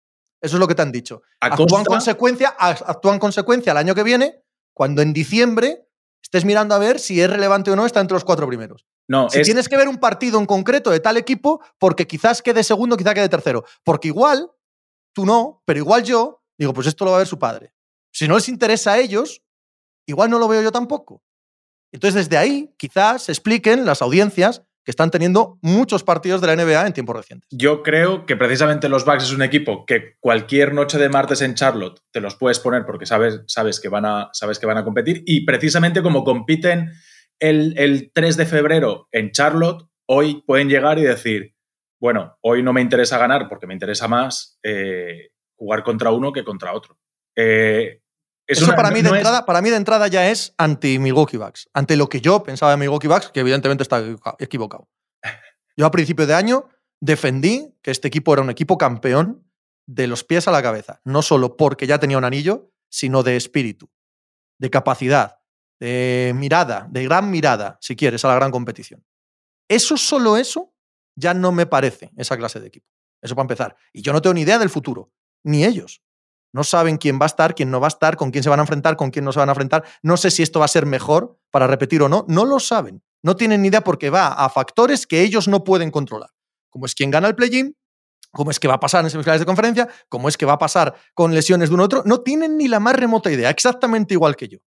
[0.41, 1.23] Eso es lo que te han dicho.
[1.41, 4.45] Actúan, consecuencia, actúan consecuencia el año que viene
[4.77, 5.89] cuando en diciembre
[6.23, 8.85] estés mirando a ver si es relevante o no está entre los cuatro primeros.
[9.09, 12.63] No, si tienes que ver un partido en concreto de tal equipo, porque quizás quede
[12.63, 13.65] segundo, quizás quede tercero.
[13.83, 14.51] Porque igual,
[15.15, 17.73] tú no, pero igual yo, digo, pues esto lo va a ver su padre.
[18.13, 19.43] Si no les interesa a ellos,
[20.07, 21.23] igual no lo veo yo tampoco.
[21.91, 26.87] Entonces, desde ahí, quizás expliquen las audiencias que están teniendo muchos partidos de la NBA
[26.87, 27.49] en tiempos recientes.
[27.51, 31.57] Yo creo que precisamente los Bucks es un equipo que cualquier noche de martes en
[31.57, 34.85] Charlotte te los puedes poner porque sabes, sabes, que, van a, sabes que van a
[34.85, 36.93] competir y precisamente como compiten
[37.41, 41.57] el, 3 de febrero en Charlotte, hoy pueden llegar y decir,
[42.01, 46.45] bueno, hoy no me interesa ganar porque me interesa más eh, jugar contra uno que
[46.45, 46.97] contra otro.
[47.35, 48.03] Eh,
[48.47, 51.69] eso para, mí de entrada, para mí de entrada ya es anti-Milwaukee Bucks.
[51.75, 54.03] Ante lo que yo pensaba de Milwaukee Bucks, que evidentemente está
[54.39, 54.89] equivocado.
[55.77, 56.69] Yo a principio de año
[57.01, 59.45] defendí que este equipo era un equipo campeón
[59.87, 61.01] de los pies a la cabeza.
[61.05, 63.91] No solo porque ya tenía un anillo, sino de espíritu,
[64.59, 65.39] de capacidad,
[65.81, 69.05] de mirada, de gran mirada, si quieres, a la gran competición.
[69.69, 70.75] Eso, solo eso,
[71.17, 72.87] ya no me parece esa clase de equipo.
[73.21, 73.77] Eso para empezar.
[73.93, 75.13] Y yo no tengo ni idea del futuro,
[75.45, 76.03] ni ellos.
[76.57, 78.61] No saben quién va a estar, quién no va a estar, con quién se van
[78.61, 79.85] a enfrentar, con quién no se van a enfrentar.
[80.01, 82.25] No sé si esto va a ser mejor para repetir o no.
[82.29, 83.03] No lo saben.
[83.23, 86.31] No tienen ni idea porque va a factores que ellos no pueden controlar.
[86.71, 87.77] Como es quién gana el play-in,
[88.33, 90.59] cómo es que va a pasar en semifinales de conferencia, cómo es que va a
[90.59, 92.03] pasar con lesiones de un otro.
[92.07, 94.59] No tienen ni la más remota idea, exactamente igual que yo.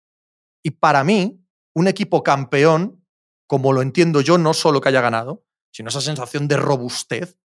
[0.61, 3.03] Y para mí, un equipo campeón,
[3.47, 7.39] como lo entiendo yo, no solo que haya ganado, sino esa sensación de robustez,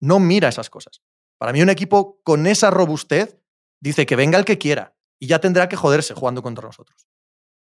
[0.00, 1.02] no mira esas cosas.
[1.36, 3.38] Para mí, un equipo con esa robustez
[3.80, 7.08] dice que venga el que quiera y ya tendrá que joderse jugando contra nosotros.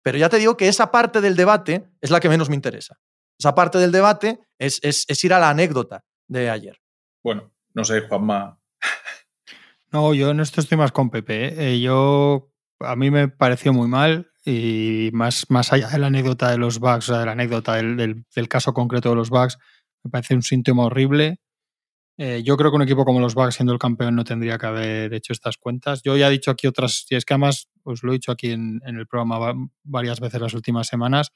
[0.02, 2.98] Pero ya te digo que esa parte del debate es la que menos me interesa.
[3.38, 6.80] Esa parte del debate es, es, ir a la anécdota de ayer.
[7.22, 8.58] Bueno, no sé, Juanma.
[9.92, 11.46] No, yo en esto estoy más con Pepe.
[11.46, 11.54] ¿eh?
[11.74, 16.50] Eh, yo, a mí me pareció muy mal y más, más allá de la anécdota
[16.50, 19.58] de los bugs, o sea, de la anécdota del, del, caso concreto de los bugs,
[20.02, 21.38] me parece un síntoma horrible.
[22.18, 24.66] Eh, yo creo que un equipo como los Bucks, siendo el campeón, no tendría que
[24.66, 26.02] haber hecho estas cuentas.
[26.02, 28.50] Yo ya he dicho aquí otras, y es que además os lo he dicho aquí
[28.50, 31.32] en, el programa varias veces las últimas semanas.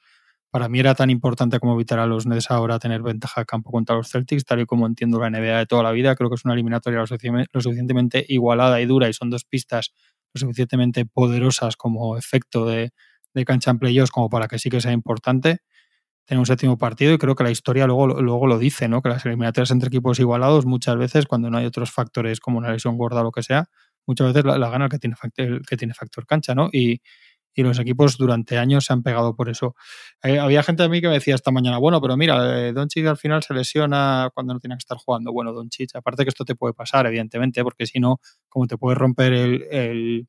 [0.49, 3.71] Para mí era tan importante como evitar a los Nets ahora tener ventaja de campo
[3.71, 6.15] contra los Celtics, tal y como entiendo la NBA de toda la vida.
[6.15, 9.93] Creo que es una eliminatoria lo suficientemente igualada y dura y son dos pistas
[10.33, 12.91] lo suficientemente poderosas como efecto de,
[13.33, 15.61] de cancha en playoffs como para que sí que sea importante
[16.25, 19.01] tener un séptimo partido y creo que la historia luego, luego lo dice, ¿no?
[19.01, 22.71] Que las eliminatorias entre equipos igualados muchas veces, cuando no hay otros factores como una
[22.71, 23.65] lesión gorda o lo que sea,
[24.05, 26.69] muchas veces la, gana el que tiene, factor, que tiene factor cancha, ¿no?
[26.71, 27.01] Y,
[27.53, 29.75] y, los equipos durante años se han pegado por eso.
[30.23, 33.05] Eh, había gente a mí que me decía esta mañana, bueno, pero mira, eh, Doncic
[33.07, 35.31] al final se lesiona cuando no tiene que estar jugando.
[35.31, 38.95] Bueno, Doncic, aparte que esto te puede pasar, evidentemente, porque si no, como te puede
[38.95, 40.27] romper el el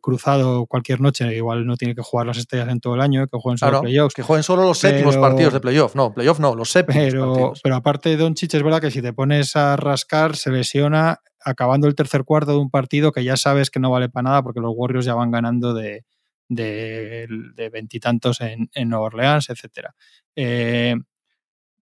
[0.00, 3.38] cruzado cualquier noche, igual no tiene que jugar las estrellas en todo el año, que
[3.38, 4.14] jueguen solo Claro, playoffs.
[4.14, 5.94] que jueguen solo los séptimos Pero- partidos de playoff.
[5.94, 7.60] No, playoff no, los séptimos Pero, partidos.
[7.62, 11.86] pero aparte de Doncic, es verdad que si te pones a rascar, se lesiona acabando
[11.86, 14.60] el tercer cuarto de un partido que ya sabes que no vale para nada porque
[14.60, 16.04] los Warriors ya van ganando de
[16.50, 19.94] de de veintitantos en, en Nueva Orleans, etcétera.
[20.34, 20.96] Eh,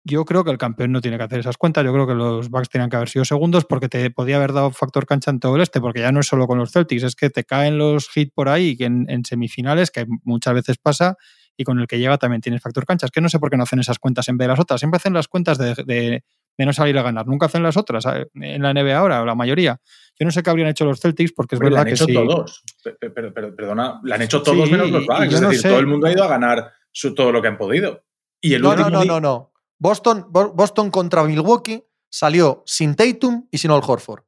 [0.04, 1.84] yo creo que el campeón no tiene que hacer esas cuentas.
[1.84, 4.70] Yo creo que los Bucks tenían que haber sido segundos porque te podía haber dado
[4.70, 7.16] factor cancha en todo el este, porque ya no es solo con los Celtics, es
[7.16, 11.16] que te caen los hits por ahí que en, en semifinales, que muchas veces pasa,
[11.56, 13.06] y con el que llega también tienes factor cancha.
[13.06, 14.80] Es que no sé por qué no hacen esas cuentas en vez de las otras.
[14.80, 16.24] Siempre hacen las cuentas de, de-
[16.56, 17.26] de no salir a ganar.
[17.26, 19.80] Nunca hacen las otras en la NBA ahora, o la mayoría.
[20.20, 22.04] Yo no sé qué habrían hecho los Celtics porque es la verdad han que hecho
[22.04, 22.14] sí.
[22.14, 22.62] todos.
[22.84, 25.32] Pe- pe- pero- pero- perdona, la han hecho todos Sí, menos los Bucks.
[25.34, 25.68] Es no decir, sé.
[25.70, 28.04] todo el mundo ha ido a ganar su, todo lo que han podido.
[28.40, 29.52] Y el No, no, último no, di- no, no.
[29.78, 34.22] Boston, Bo- Boston contra Milwaukee salió sin Tatum y sin Al Horford.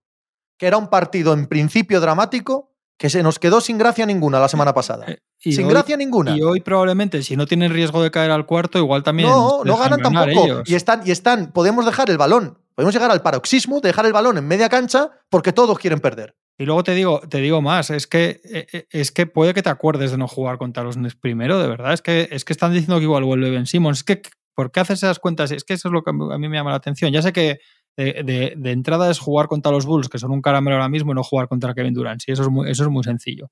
[0.59, 4.49] Que era un partido en principio dramático que se nos quedó sin gracia ninguna la
[4.49, 5.05] semana pasada.
[5.07, 6.35] Eh, y sin hoy- gracia ninguna.
[6.37, 9.29] Y hoy probablemente, si no tienen riesgo de caer al cuarto, igual también.
[9.29, 10.45] No, no ganan tampoco.
[10.45, 10.63] ellos.
[10.71, 14.15] Y están, y están, podemos dejar el balón, podemos llegar al paroxismo de dejar el
[14.15, 16.37] balón en media cancha porque todos quieren perder.
[16.59, 19.63] Y luego te digo, te digo más, es que, eh, eh, es que puede que
[19.63, 21.93] te acuerdes de no jugar contra los Nets primero, de verdad.
[21.93, 23.99] Es que, es que están diciendo que igual vuelve Ben Simmons.
[23.99, 24.23] Es que,
[24.57, 25.53] ¿por qué haces esas cuentas?
[25.53, 27.13] Es que eso es lo que a mí me llama la atención.
[27.13, 27.61] Ya sé que
[27.97, 31.13] de, de- de entrada es jugar contra los Bulls, que son un caramelo ahora mismo,
[31.13, 32.21] y no jugar contra Kevin Durant.
[32.21, 33.51] Sí, eso es muy, eso es muy sencillo.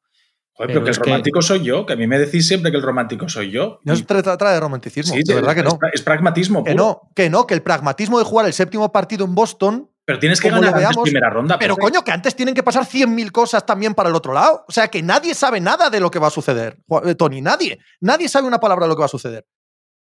[0.57, 2.71] Joder, pero pero que el que- romántico soy yo, que a mí me decís siempre
[2.71, 3.81] que el romántico soy yo.
[3.85, 5.79] No se trata de romanticismo, sí, de verdad que no.
[5.93, 9.35] es pragmatismo Que no, que no, que el pragmatismo de jugar el séptimo partido en
[9.35, 11.59] Boston Pero tienes que ganar lo antes veamos, primera ronda.
[11.59, 14.65] Pero coño, que antes tienen que pasar 100.000 cosas también para el otro lado.
[14.69, 17.41] O sea, que nadie sabe nada de lo que va a suceder, eh, Tony.
[17.41, 17.79] Nadie.
[18.01, 19.47] Nadie sabe una palabra de lo que va a suceder.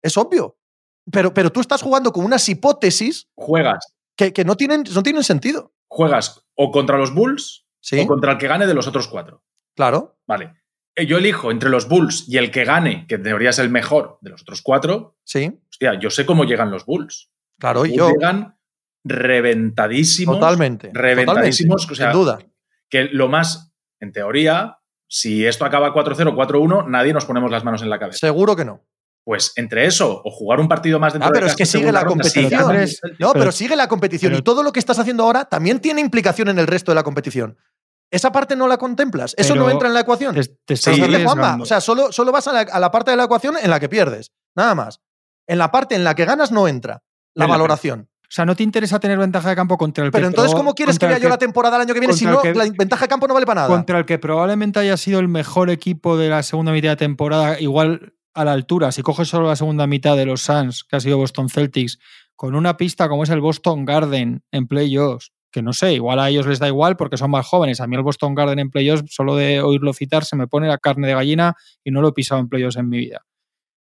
[0.01, 0.57] Es obvio.
[1.11, 5.23] Pero, pero tú estás jugando con unas hipótesis Juegas, que, que no, tienen, no tienen
[5.25, 5.73] sentido.
[5.89, 9.43] juegas o contra los Bulls Sí, o contra el que gane de los otros cuatro.
[9.75, 10.19] claro.
[10.27, 10.55] Vale.
[10.97, 13.71] Eh, Yo elijo entre los Bulls y el que gane, que en teoría es el
[13.71, 15.17] mejor de los otros cuatro.
[15.25, 17.31] Sí, Hostia, yo sé cómo llegan los Bulls.
[17.59, 17.81] claro.
[17.85, 18.59] Los Y yo, llegan
[19.05, 20.37] reventadísimos.
[20.39, 20.91] totalmente.
[20.93, 22.39] reventadísimos, totalmente, o sea, sin duda.
[22.91, 27.83] Que lo más, en teoría, si esto acaba 4-0, 4-1, nadie nos ponemos las manos
[27.83, 28.19] en la cabeza.
[28.19, 28.85] Seguro que no.
[29.29, 31.93] Pues entre eso o jugar un partido más dentro Ah, pero de es que sigue
[31.93, 32.63] la ronda, competición.
[32.63, 32.99] Andrés.
[33.19, 34.31] No, pero, Pero- sigue la competición.
[34.31, 36.95] pero- y todo lo que estás haciendo ahora también tiene implicación en el resto de
[36.95, 37.59] la competición.
[38.11, 39.35] Esa parte no la contemplas.
[39.37, 40.35] Eso no entra en la ecuación.
[40.35, 43.11] Te, te estás Sí, Juanma, o sea, solo, solo vas a la, a la parte
[43.11, 44.33] de la ecuación en la que pierdes.
[44.57, 45.03] Nada más.
[45.47, 47.03] En la parte en la que ganas no entra
[47.35, 48.09] la En la- valoración.
[48.23, 50.75] O sea, no te interesa tener ventaja de campo contra el Pero que entonces, ¿cómo
[50.75, 52.65] quieres que contra vea yo la temporada el año que viene si no, que- la
[52.65, 53.69] ventaja de campo no vale para nada?
[53.75, 57.61] contra el que probablemente haya sido el mejor equipo de la segunda mitad de temporada,
[57.61, 61.01] igual a la altura, si coges solo la segunda mitad de los Suns, que ha
[61.01, 61.99] sido Boston Celtics,
[62.37, 66.29] con una pista como es el Boston Garden en playoffs, que no sé, igual a
[66.31, 67.81] ellos les da igual porque son más jóvenes.
[67.81, 70.79] A mí el Boston Garden en playoffs, solo de oírlo citar, se me pone la
[70.79, 73.23] carne de gallina y no lo he pisado en playoffs en mi vida.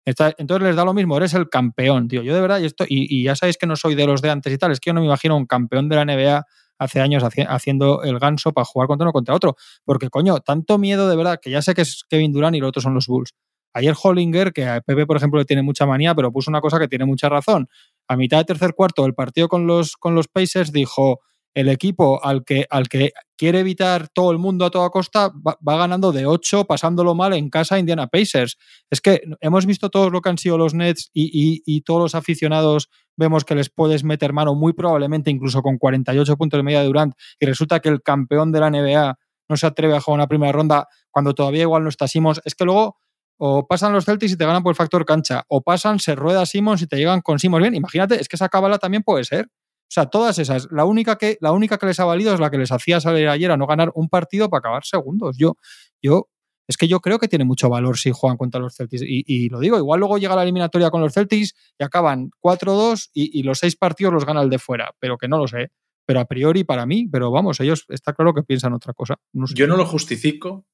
[0.05, 2.23] Entonces les da lo mismo, eres el campeón, tío.
[2.23, 4.53] Yo de verdad, y, esto, y, ya sabéis que no soy de los de antes
[4.53, 6.45] y tal, es que yo no me imagino un campeón de la NBA
[6.79, 9.57] hace años haci- haciendo el ganso para jugar contra uno contra otro.
[9.85, 12.69] Porque, coño, tanto miedo de verdad, que ya sé que es Kevin Durant y los
[12.71, 13.33] otros son los Bulls.
[13.74, 16.78] Ayer Hollinger, que a Pepe, por ejemplo, le tiene mucha manía, pero puso una cosa
[16.78, 17.68] que tiene mucha razón.
[18.09, 21.20] A mitad de tercer cuarto del partido con los, con los Pacers dijo,
[21.54, 25.56] el equipo al que, al que quiere evitar todo el mundo a toda costa va,
[25.76, 28.56] ganando de 8, pasándolo mal en casa Indiana Pacers.
[28.88, 32.14] Es que hemos visto todos lo que han sido los Nets y, y- todos los
[32.14, 36.80] aficionados vemos que les puedes meter mano muy probablemente incluso con 48 puntos de media
[36.80, 40.18] de Durant y resulta que el campeón de la NBA no se atreve a jugar
[40.18, 42.40] una primera ronda cuando todavía igual no está Simmons.
[42.44, 42.98] Es que luego
[43.42, 46.44] o pasan los Celtics y te ganan por el factor cancha, o pasan, se rueda
[46.44, 47.74] Simmons y te llegan con Simmons bien.
[47.74, 49.46] Imagínate, es que esa cábala también puede ser.
[49.46, 50.68] O sea, todas esas.
[50.70, 53.26] La única que, la única que les ha valido es la que les hacía salir
[53.29, 55.38] ayer a no ganar un partido para acabar segundos.
[55.38, 55.57] Yo,
[56.03, 56.29] yo,
[56.68, 59.03] es que yo creo que tiene mucho valor si juegan contra los Celtics.
[59.07, 63.40] Y, lo digo, igual luego llega la eliminatoria con los Celtics y acaban 4-2 y,
[63.40, 65.70] y los seis partidos los gana el de fuera, pero que no lo sé.
[66.05, 69.16] Pero a priori para mí, pero vamos, ellos está claro que piensan otra cosa.
[69.33, 70.66] Yo no lo justifico,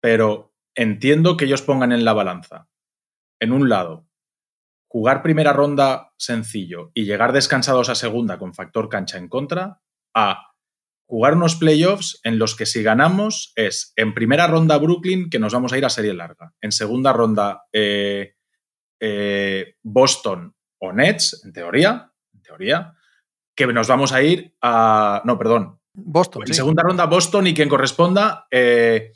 [0.00, 2.68] pero entiendo que ellos pongan en la balanza,
[3.40, 4.08] en un lado,
[4.88, 9.80] jugar primera ronda sencillo y llegar descansados a segunda con factor cancha en contra,
[10.14, 10.52] a
[11.06, 15.52] jugar unos playoffs en los que si ganamos es en primera ronda Brooklyn, que nos
[15.52, 18.34] vamos a ir a serie larga, en segunda ronda eh,
[19.00, 22.94] eh, Boston o Nets, en teoría, en teoría,
[23.56, 25.22] que nos vamos a ir a...
[25.24, 26.42] No, perdón, Boston.
[26.42, 26.54] en sí.
[26.54, 29.12] segunda ronda Boston y quien corresponda eh,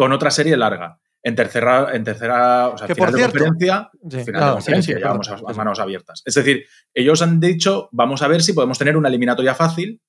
[0.00, 0.98] con otra serie larga.
[1.22, 4.46] En tercera, en tercera o sea, Que, final por de cierto- conferencia, Sí, final no,
[4.46, 6.22] de conferencia, sí, ya vamos a, a manos abiertas.
[6.24, 10.00] Es decir, ellos han dicho, vamos a ver si podemos tener una eliminatoria fácil.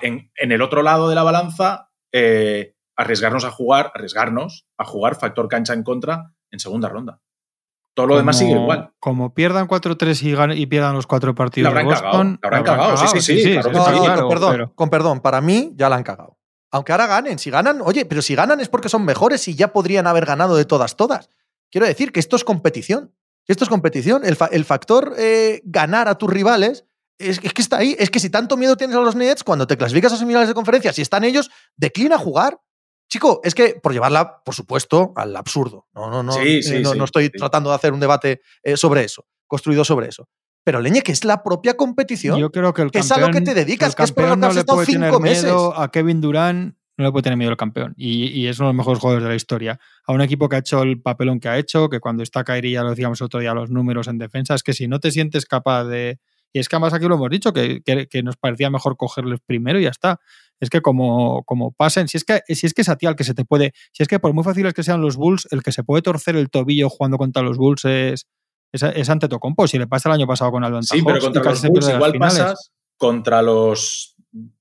[0.00, 5.16] En, en el otro lado de la balanza, eh, arriesgarnos a jugar, arriesgarnos a jugar
[5.16, 7.20] factor cancha en contra en segunda ronda.
[7.94, 8.92] Todo lo demás sigue igual.
[8.98, 12.46] Como pierdan 4-3 y, y, pierdan los cuatro partidos la habrán de Boston, cagado, la
[12.48, 12.96] habrán cagado.
[12.96, 13.42] Sí, sí, sí.
[13.42, 13.90] sí, claro no, sí.
[13.92, 16.38] no, claro, con perdón, pero- con perdón, para mí ya la han cagado.
[16.70, 19.72] Aunque ahora ganen, si ganan, oye, pero si ganan es porque son mejores y ya
[19.72, 21.28] podrían haber ganado de todas, todas.
[21.70, 23.14] Quiero decir que esto es competición.
[23.46, 24.24] Esto es competición.
[24.24, 26.84] El, fa- el factor eh, ganar a tus rivales
[27.18, 27.94] es, es que está ahí.
[27.98, 30.54] Es que si tanto miedo tienes a los Nets, cuando te clasificas a semifinales de
[30.54, 32.60] conferencia, si están ellos, declina jugar.
[33.08, 35.86] Chico, es que por llevarla, por supuesto, al absurdo.
[35.94, 36.32] No, no, no.
[36.32, 39.24] Sí, eh, sí, no, sí, no estoy tratando de hacer un debate eh, sobre eso,
[39.46, 40.28] construido sobre eso.
[40.66, 42.40] Pero leñe, que es la propia competición.
[42.40, 44.24] Yo creo que el Que es a lo que campeón- te dedicas, que es por
[44.24, 45.44] lo campeón que has estado cinco meses.
[45.44, 47.94] miedo a Kevin Durant, no le puede tener miedo el campeón.
[47.96, 49.78] Y, y es uno de los mejores jugadores de la historia.
[50.08, 52.72] A un equipo que ha hecho el papelón que ha hecho, que cuando está Kyrie,
[52.72, 55.46] ya lo decíamos otro día, los números en defensa, es que si no te sientes
[55.46, 56.18] capaz de...
[56.52, 59.38] Y es que además aquí lo hemos dicho, que, que- que nos parecía mejor cogerles
[59.46, 60.18] primero y ya está.
[60.58, 63.14] Es que como, como pasen, si es que, si es que es a ti al
[63.14, 65.62] que se te puede, si es que por muy fáciles que sean los Bulls, el
[65.62, 68.26] que se puede torcer el tobillo jugando contra los Bulls es,
[68.72, 69.66] es, es ante Tocompo.
[69.66, 72.72] Si le pasa el año pasado con Aldo Sí, pero contra los Bulls igual pasas,
[72.96, 74.16] contra los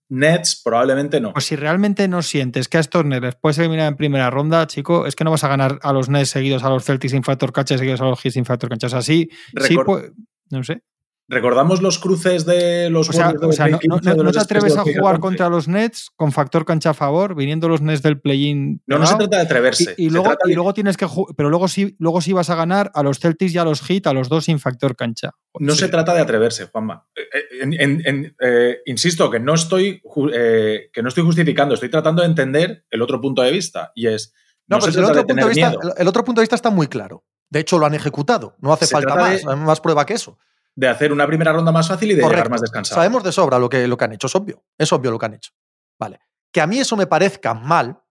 [0.09, 1.33] Nets probablemente no.
[1.33, 4.67] Pues si realmente no sientes que a estos Nets les puedes eliminar en primera ronda,
[4.67, 7.23] chico, es que no vas a ganar a los Nets seguidos a los Celtics sin
[7.23, 8.87] factor cancha, seguidos a los Heat sin factor cancha.
[8.87, 9.29] O sea, sí,
[9.61, 10.11] sí, pues,
[10.51, 10.81] no sé.
[11.27, 14.23] ¿Recordamos los cruces de los O sea, de o sea, no, 2015 no- de no
[14.25, 15.21] los te atreves a jugar 2011?
[15.21, 18.83] contra los Nets con factor cancha a favor, viniendo los Nets del play-in.
[18.85, 19.95] No, no se trata de atreverse.
[19.97, 22.55] Y, luego, trata y de- luego tienes que pero luego sí, luego sí vas a
[22.55, 25.31] ganar a los Celtics y a los Heat, a los dos sin factor cancha.
[25.57, 27.07] No se trata de atreverse, Juanma.
[27.15, 31.73] Eh, eh, en- en- en- eh, insisto que no, estoy, eh, que no estoy justificando,
[31.73, 33.91] estoy tratando de entender el otro punto de vista.
[33.95, 34.31] Y es.
[34.67, 36.69] No, No, pero el otro, punto de vista, el- el otro punto de vista está
[36.69, 37.23] muy claro.
[37.49, 38.55] De hecho, lo han ejecutado.
[38.59, 40.37] No hace Se falta más, de- más prueba que eso.
[40.75, 42.37] De hacer una primera ronda más fácil y de Correcto.
[42.37, 42.99] llegar más descansado.
[43.01, 44.63] Sabemos de sobra lo que, lo que han hecho, es obvio.
[44.77, 45.51] Es obvio lo que han hecho.
[45.99, 46.19] Vale.
[46.51, 48.01] Que a mí eso me parezca mal,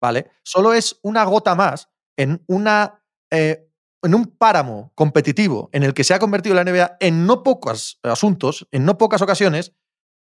[0.00, 0.30] ¿vale?
[0.42, 3.02] Solo es una gota más en una.
[3.30, 3.68] eh,
[4.04, 8.00] en un páramo competitivo en el que se ha convertido la NBA en no pocos
[8.02, 9.76] asuntos, en no pocas ocasiones,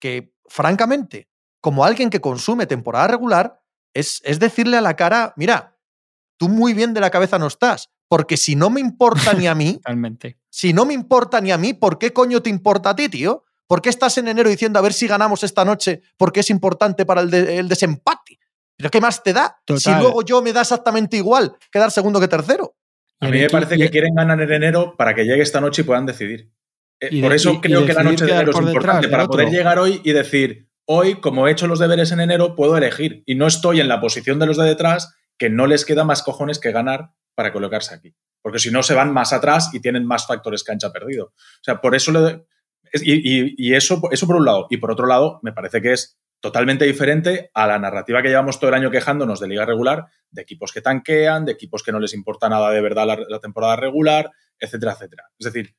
[0.00, 1.28] que, francamente,
[1.60, 3.60] como alguien que consume temporada regular,
[3.92, 5.76] es, es decirle a la cara, mira,
[6.38, 9.56] tú muy bien de la cabeza no estás, porque si no me importa ni a
[9.56, 10.38] mí, Realmente.
[10.58, 13.44] Si no me importa ni a mí, ¿por qué coño te importa a ti, tío?
[13.66, 17.04] ¿Por qué estás en enero diciendo a ver si ganamos esta noche porque es importante
[17.04, 18.38] para el, de- el desempate?
[18.78, 19.58] ¿Pero qué más te da?
[19.66, 22.74] Si luego yo me da exactamente igual quedar segundo que tercero.
[23.20, 25.84] A mí me parece que quieren ganar en enero para que llegue esta noche y
[25.84, 26.50] puedan decidir.
[27.00, 29.08] Eh, Y por de- eso y- y creo que la noche de enero es importante,
[29.08, 29.32] para otro.
[29.32, 33.22] poder llegar hoy y decir, hoy, como he hecho los deberes en enero, puedo elegir.
[33.26, 36.22] Y no estoy en la posición de los de detrás, que no les queda más
[36.22, 38.14] cojones que ganar para colocarse aquí.
[38.46, 41.24] Porque si no, se van más atrás y tienen más factores cancha perdido.
[41.34, 42.44] O sea, por eso le-
[43.02, 44.68] y- y eso, eso por un lado.
[44.70, 48.60] Y por otro lado, me parece que es totalmente diferente a la narrativa que llevamos
[48.60, 51.98] todo el año quejándonos de liga regular, de equipos que tanquean, de equipos que no
[51.98, 54.30] les importa nada de verdad la, la temporada regular,
[54.60, 55.24] etcétera, etcétera.
[55.40, 55.74] Es decir,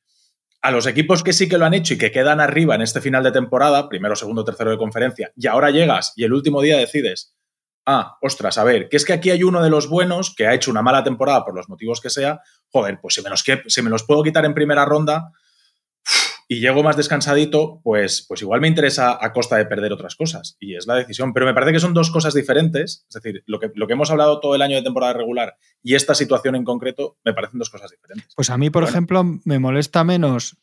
[0.60, 3.00] a los equipos que sí que lo han hecho y que quedan arriba en este
[3.00, 6.76] final de temporada, primero, segundo, tercero de conferencia, y ahora llegas y el último día
[6.76, 7.34] decides,
[7.90, 10.54] ah, ostras, a ver, que es que aquí hay uno de los buenos que ha
[10.54, 13.82] hecho una mala temporada por los motivos que sea, joder, pues si me los, si
[13.82, 15.32] me los puedo quitar en primera ronda
[16.50, 20.56] y llego más descansadito, pues, pues igual me interesa a costa de perder otras cosas.
[20.60, 21.34] Y es la decisión.
[21.34, 23.04] Pero me parece que son dos cosas diferentes.
[23.06, 25.94] Es decir, lo que, lo que hemos hablado todo el año de temporada regular y
[25.94, 28.32] esta situación en concreto me parecen dos cosas diferentes.
[28.34, 28.90] Pues a mí, por Bueno.
[28.94, 30.56] ejemplo, me molesta menos.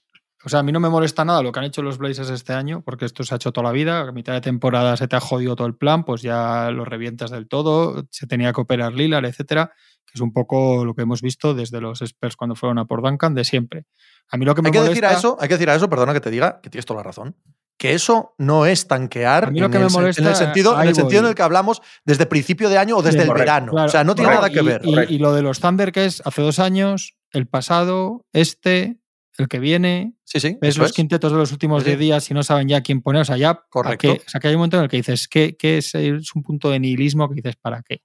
[0.46, 2.54] O sea, a mí no me molesta nada lo que han hecho los Blazers este
[2.54, 4.02] año, porque esto se ha hecho toda la vida.
[4.02, 7.32] A mitad de temporada se te ha jodido todo el plan, pues ya lo revientas
[7.32, 8.06] del todo.
[8.12, 9.72] Se tenía que operar Lillard, etcétera,
[10.06, 13.02] que es un poco lo que hemos visto desde los Spurs cuando fueron a por
[13.02, 13.86] Duncan de siempre.
[14.30, 14.92] A mí lo que me Hay que, molesta.
[14.94, 17.00] decir a eso, hay que decir a eso, perdona que te diga, que tienes toda
[17.00, 17.36] la razón,
[17.78, 21.22] que eso no es tanquear A mí lo en, que el, sentido, en el sentido
[21.22, 23.72] en el que hablamos desde principio de año o desde el Correcto, verano.
[23.72, 24.64] Claro, o sea, no tiene correcto.
[24.64, 25.12] nada que y- ver.
[25.12, 28.98] Y lo de los Thunder, que es hace dos años, el pasado, este,
[29.38, 30.58] el que viene, sí, sí.
[30.62, 30.94] ves los es.
[30.96, 31.96] quintetos de los últimos Sí, sí.
[31.98, 33.22] 10 días y no saben ya quién poner.
[33.22, 33.50] O sea, ya.
[33.52, 33.98] ¿a Correcto.
[34.14, 34.22] qué?
[34.26, 36.44] O sea, que hay un momento en el que dices, ¿qué, qué es, es un
[36.44, 38.02] punto de nihilismo que dices, ¿para qué?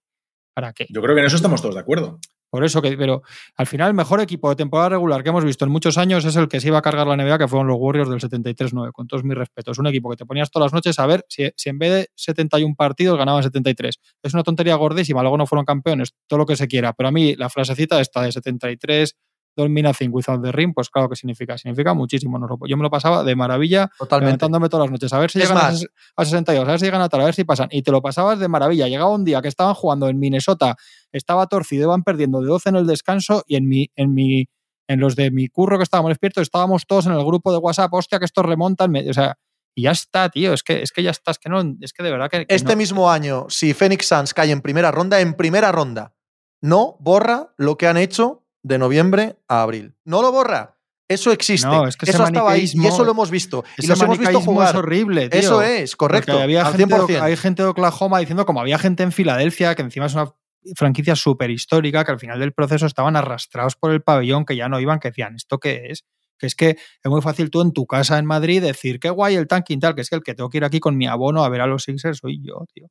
[0.55, 0.87] ¿Para qué?
[0.91, 2.19] Yo creo que en eso estamos todos de acuerdo.
[2.53, 3.23] Por eso que, pero
[3.55, 6.35] al final el mejor equipo de temporada regular que hemos visto en muchos años es
[6.35, 9.07] el que se iba a cargar la NBA, que fueron los Warriors del 73-9, con
[9.07, 9.79] todos mis respetos.
[9.79, 12.09] Un equipo que te ponías todas las noches a ver si, si en vez de
[12.17, 14.01] 71 partidos ganaban 73.
[14.25, 16.93] Es una tontería gordísima, luego no fueron campeones, todo lo que se quiera.
[16.93, 19.17] Pero a mí la frasecita esta de 73,
[19.57, 22.39] Domina Think without the ring, pues claro que significa, significa muchísimo.
[22.67, 24.27] Yo me lo pasaba de maravilla Totalmente.
[24.27, 25.85] levantándome todas las noches, a ver si Es llegan a más-
[26.17, 27.69] a 62, a ver si llegan a tal, a ver si pasan.
[27.71, 28.89] Y te lo pasabas de maravilla.
[28.89, 30.77] Llegaba un día que estaban jugando en Minnesota,
[31.13, 34.47] estaba torcido, iban perdiendo de 12 en el descanso y en mi, en mi,
[34.89, 37.93] en los de mi curro que estábamos despiertos, estábamos todos en el grupo de WhatsApp,
[37.93, 38.91] hostia, que estos remontan.
[38.91, 39.37] me- o sea,
[39.77, 40.53] Y ya está, tío.
[40.53, 41.31] Es que, es que ya está.
[41.31, 42.45] Es que no, es que de verdad que.
[42.45, 42.77] que Este no.
[42.77, 46.13] mismo año, si Phoenix Suns cae en primera ronda, en primera ronda,
[46.61, 49.95] no borra lo que han hecho de noviembre a abril.
[50.05, 50.77] No lo borra.
[51.11, 51.67] Eso existe.
[51.67, 53.65] No, es que eso estaba ahí y eso lo hemos visto.
[53.79, 54.69] Y los hemos visto jugar.
[54.69, 55.41] es horrible, tío.
[55.41, 56.39] Eso es, correcto.
[56.39, 57.21] Había al gente, de, 100%.
[57.21, 60.33] hay gente de Oklahoma diciendo, como había gente en Filadelfia, que encima es una
[60.77, 64.69] franquicia súper histórica, que al final del proceso estaban arrastrados por el pabellón, que ya
[64.69, 66.05] no iban, que decían, ¿esto qué es?
[66.39, 69.35] Que es que es muy fácil tú en tu casa en Madrid decir, qué guay
[69.35, 71.43] el tanking tal, que es que el que tengo que ir aquí con mi abono
[71.43, 72.87] a ver a los Sixers soy yo, tío.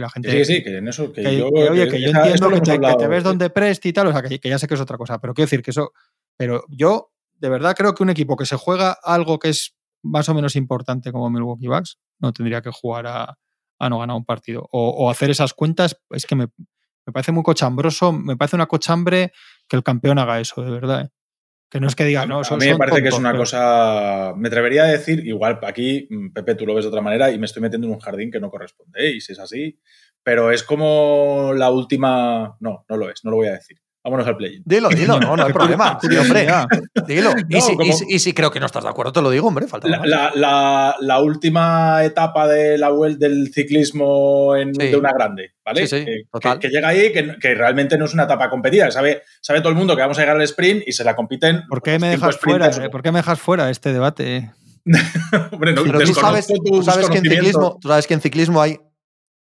[0.00, 0.44] La gente...
[0.44, 1.12] Sí, sí, que en eso.
[1.12, 2.96] Que, que, yo, que, oye, que yo esa- entiendo que te, que hablado.
[2.96, 4.96] te ves donde preste y tal, o sea, que, que ya sé que es otra
[4.98, 5.92] cosa, pero quiero decir que eso.
[6.36, 10.28] Pero yo, de verdad, creo que un equipo que se juega algo que es más
[10.28, 13.38] o menos importante como Milwaukee Bucks no tendría que jugar a,
[13.78, 14.66] a no ganar un partido.
[14.72, 16.46] O, o hacer esas cuentas, es que me,
[17.06, 19.32] me parece muy cochambroso, me parece una cochambre
[19.68, 21.02] que el campeón haga eso, de verdad.
[21.02, 21.08] ¿eh?
[21.70, 24.34] Que no es que diga, no, a mí me parece que es una pero- cosa.
[24.36, 27.38] Me atrevería a decir, igual aquí, mm, Pepe, tú lo ves de otra manera y
[27.38, 29.06] me estoy metiendo en un jardín que no corresponde.
[29.06, 29.10] ¿eh?
[29.12, 29.78] Y si es así,
[30.24, 32.56] pero es como la última.
[32.58, 33.78] No, no lo es, no lo voy a decir.
[34.02, 34.62] Vámonos al play.
[34.64, 35.98] Dilo, dilo, no, no hay Qué problema.
[36.00, 36.46] Sí, hombre,
[37.06, 37.34] dilo.
[37.50, 39.48] y, si, y si- y si creo que no estás de acuerdo, te lo digo,
[39.48, 40.08] hombre, falta La, más.
[40.08, 44.86] la- la- la última etapa de la vuel- del ciclismo en, Sí.
[44.88, 45.86] de una grande, ¿vale?
[45.86, 46.58] Sí, sí, que, total.
[46.58, 48.90] que- que llega ahí, que, que realmente no es una etapa competida.
[48.90, 51.64] Sabe, sabe todo el mundo que vamos a llegar al sprint y se la compiten.
[51.68, 52.68] ¿Por qué los me dejas fuera?
[52.68, 52.88] eh?
[52.88, 54.36] ¿Por qué me dejas fuera este debate?
[54.36, 54.50] eh?
[55.52, 57.46] Hombre, no, Pero tú sabes, tú tus sabes que en conocimientos.
[57.48, 58.78] ciclismo, tú sabes que en ciclismo hay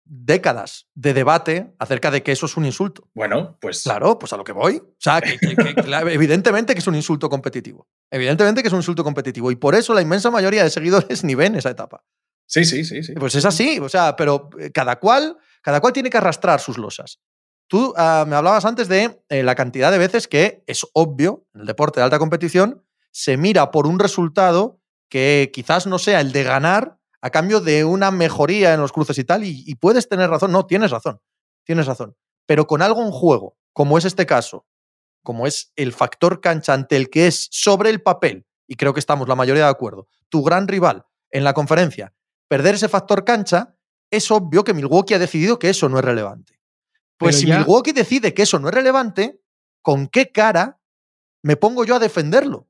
[0.06, 3.10] décadas de debate acerca de que eso es un insulto.
[3.14, 3.84] Bueno, pues.
[3.84, 4.78] Claro, pues a lo que voy.
[4.78, 7.88] O sea, que, que- que- claro, evidentemente que es un insulto competitivo.
[8.12, 9.52] Evidentemente que es un insulto competitivo.
[9.52, 12.04] Y por eso la inmensa mayoría de seguidores ni ven esa etapa.
[12.48, 13.02] Sí, sí, sí.
[13.04, 13.14] sí.
[13.14, 16.78] Pues es así, o sea, pero eh, cada cual, cada cual tiene que arrastrar sus
[16.78, 17.20] losas.
[17.68, 21.62] Tú ah, me hablabas antes de eh, la cantidad de veces que es obvio, en
[21.62, 24.80] el deporte de alta competición, se mira por un resultado
[25.10, 29.18] que quizás no sea el de ganar a cambio de una mejoría en los cruces
[29.18, 31.20] y tal, y, y puedes tener razón, no, tienes razón,
[31.64, 32.16] tienes razón,
[32.46, 34.68] pero con algo en juego, como es este caso,
[35.24, 39.00] como es el factor cancha ante el que es sobre el papel, y creo que
[39.00, 42.14] estamos la mayoría de acuerdo, tu gran rival en la conferencia,
[42.48, 43.76] perder ese factor cancha,
[44.12, 46.60] es obvio que Milwaukee ha decidido que eso no es relevante.
[47.18, 49.42] Pues Pero si ya- Milwaukee decide que eso no es relevante,
[49.82, 50.80] ¿con qué cara
[51.42, 52.68] me pongo yo a defenderlo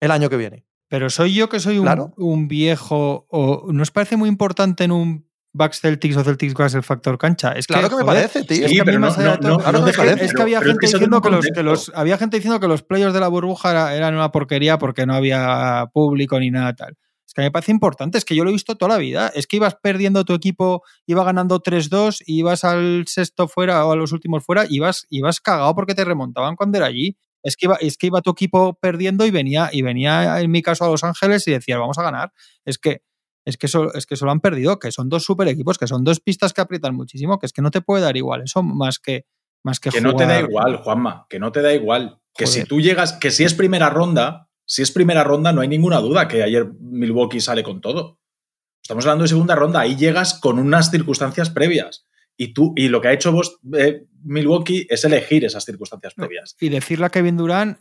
[0.00, 0.66] el año que viene?
[0.94, 2.14] Pero soy yo que soy un, Claro.
[2.16, 3.26] un viejo.
[3.28, 7.18] O, ¿No os parece muy importante en un Bucks Celtics o Celtics Bucks el factor
[7.18, 7.50] cancha?
[7.50, 8.64] Es Claro que me joder, parece, tío.
[8.64, 9.84] es Sí, que a mí pero no- más allá de no- todo- no- Claro no,
[9.86, 11.46] que es me que- parece, es que pero- había pero es gente diciendo que los,
[11.52, 14.78] que los había gente diciendo que los playoffs de la burbuja era- eran una porquería
[14.78, 16.96] porque no había público ni nada tal.
[17.26, 19.32] Es que me parece importante, es que yo lo he visto toda la vida.
[19.34, 23.90] Es que ibas perdiendo tu equipo, iba ganando 3-2, y ibas al sexto fuera o
[23.90, 27.16] a los últimos fuera, y ibas, ibas cagado porque te remontaban cuando era allí.
[27.44, 30.62] Es que, iba, es que iba tu equipo perdiendo y venía, y venía, en mi
[30.62, 32.32] caso, a Los Ángeles y decía, vamos a ganar.
[32.64, 33.02] Es que,
[33.44, 35.86] es que, eso, es que eso lo han perdido, que son dos super equipos, que
[35.86, 38.62] son dos pistas que aprietan muchísimo, que es que no te puede dar igual eso
[38.62, 39.26] más que,
[39.62, 42.18] más que, Que no te da igual, Juanma, que no te da igual.
[42.34, 42.62] Que Joder.
[42.62, 46.00] si tú llegas, que si es primera ronda, si es primera ronda, no hay ninguna
[46.00, 48.18] duda que ayer Milwaukee sale con todo.
[48.82, 52.06] Estamos hablando de segunda ronda, ahí llegas con unas circunstancias previas.
[52.36, 56.56] Y tú, y lo que ha hecho vos, eh, Milwaukee, es elegir esas circunstancias previas.
[56.60, 57.78] y decirle a Kevin Durant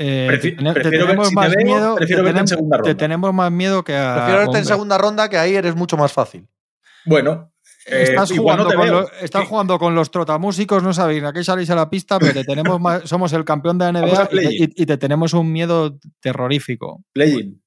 [0.00, 2.82] eh, te, te tenemos si te más veo, miedo prefiero te verte en segunda te
[2.82, 2.96] ronda.
[2.96, 6.12] tenemos más miedo que a Prefiero verte en segunda ronda, que ahí eres mucho más
[6.12, 6.46] fácil.
[7.04, 7.52] Bueno,
[7.84, 9.48] eh, Estás, no jugando te con los, estás Sí.
[9.48, 12.80] jugando con los trotamúsicos, no sabéis a qué salís a la pista, pero te tenemos
[12.80, 14.72] más- somos el campeón de NBA y te, play-in.
[14.76, 17.02] y- y te tenemos un miedo terrorífico.
[17.12, 17.60] Play-in.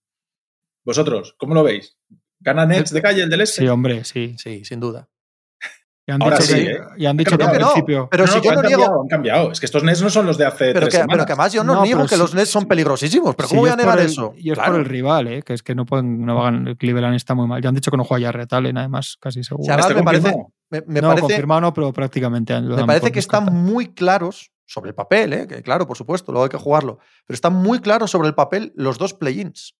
[0.85, 1.97] Vosotros, ¿cómo lo veis?
[2.39, 3.61] ¿Gana Nets de calle el del este?
[3.61, 4.35] Sí, hombre, sí.
[4.37, 5.09] Sí, sin duda.
[6.07, 6.79] Y han Ahora dicho, sí, que, ¿eh?
[6.97, 8.07] y han dicho que al no, principio.
[8.09, 9.51] pero si yo han no cambiado, niego, Han cambiado.
[9.51, 11.25] Es que estos Nets no son los de hace pero tres que, pero semanas.
[11.27, 13.35] que además yo no, No, niego pero que sí- los Nets son peligrosísimos.
[13.35, 14.33] ¿Pero Sí, cómo voy a negar el- eso?
[14.35, 14.71] Y es Claro.
[14.71, 15.43] por el rival, ¿eh?
[15.43, 17.61] que es que no pueden, no van, el Cleveland está muy mal.
[17.61, 19.61] Ya han dicho que no juega ya Retalen, además, casi seguro.
[19.61, 20.53] O sea, ¿Está me parece, confirmado?
[20.71, 24.51] me, me no, parece, confirmado no, pero prácticamente lo me parece que están muy claros
[24.65, 25.47] sobre el papel, ¿eh?
[25.47, 26.97] que claro, por supuesto, luego hay que jugarlo,
[27.27, 29.75] pero están muy claros sobre el papel los dos play-ins.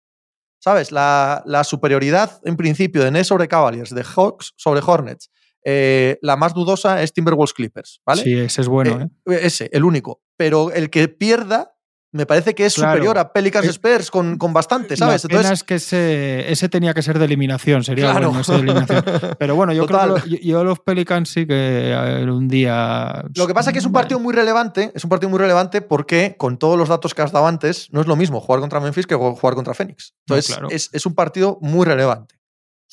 [0.60, 0.92] ¿Sabes?
[0.92, 5.32] La, la superioridad en principio de Nets sobre Cavaliers, de Hawks sobre Hornets,
[5.64, 8.24] eh, la más dudosa es Timberwolves Clippers, ¿vale?
[8.24, 9.09] Sí, ese es bueno, ¿eh?
[9.34, 10.22] Eh, Ese, el único.
[10.38, 11.76] Pero el que pierda,
[12.14, 12.91] me parece que es Claro.
[12.91, 15.24] superior a Pelicans Eh, Spurs con, con bastante, ¿sabes?
[15.24, 18.28] La pena Entonces, es que ese, ese tenía que ser de eliminación, sería claro.
[18.30, 19.05] bueno ese de eliminación.
[19.39, 20.14] Pero bueno, yo Total.
[20.16, 21.95] creo que lo- yo, los Pelicans sí que
[22.30, 23.24] un día.
[23.36, 25.82] Lo que pasa es que es un partido muy relevante, es un partido muy relevante
[25.82, 28.80] porque con todos los datos que has dado antes, no es lo mismo jugar contra
[28.82, 30.14] Memphis que jugar contra Phoenix.
[30.28, 30.68] No, Entonces, claro.
[30.70, 32.36] es, es un partido muy relevante.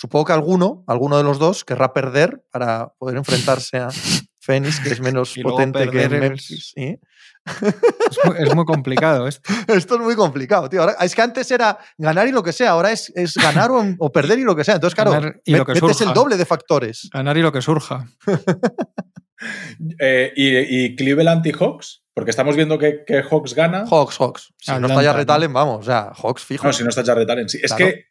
[0.01, 3.88] Supongo que alguno, alguno de los dos, querrá perder para poder enfrentarse a
[4.38, 6.72] Phoenix, que es menos potente que Memphis.
[6.72, 7.01] ¿sí?
[7.44, 9.42] Es muy, es muy complicado esto.
[9.66, 10.82] Esto es muy complicado, tío.
[10.82, 13.82] Ahora, es que antes era ganar y lo que sea, ahora es, es ganar o,
[13.99, 14.74] o perder y lo que sea.
[14.76, 16.05] Entonces, claro, y lo que metes surja.
[16.05, 17.09] el doble de factores.
[17.12, 18.07] Ganar y lo que surja.
[20.01, 23.84] Eh, y, y Cleveland y Hawks, porque estamos viendo que, que Hawks gana.
[23.88, 24.53] Hawks, Hawks.
[24.59, 25.34] Si no está Jarrett ¿no?
[25.34, 26.66] Allen, vamos, o sea, Hawks fijo.
[26.66, 27.49] No, si no está Jarrett Allen.
[27.49, 27.92] Sí, es Claro.
[27.92, 28.07] que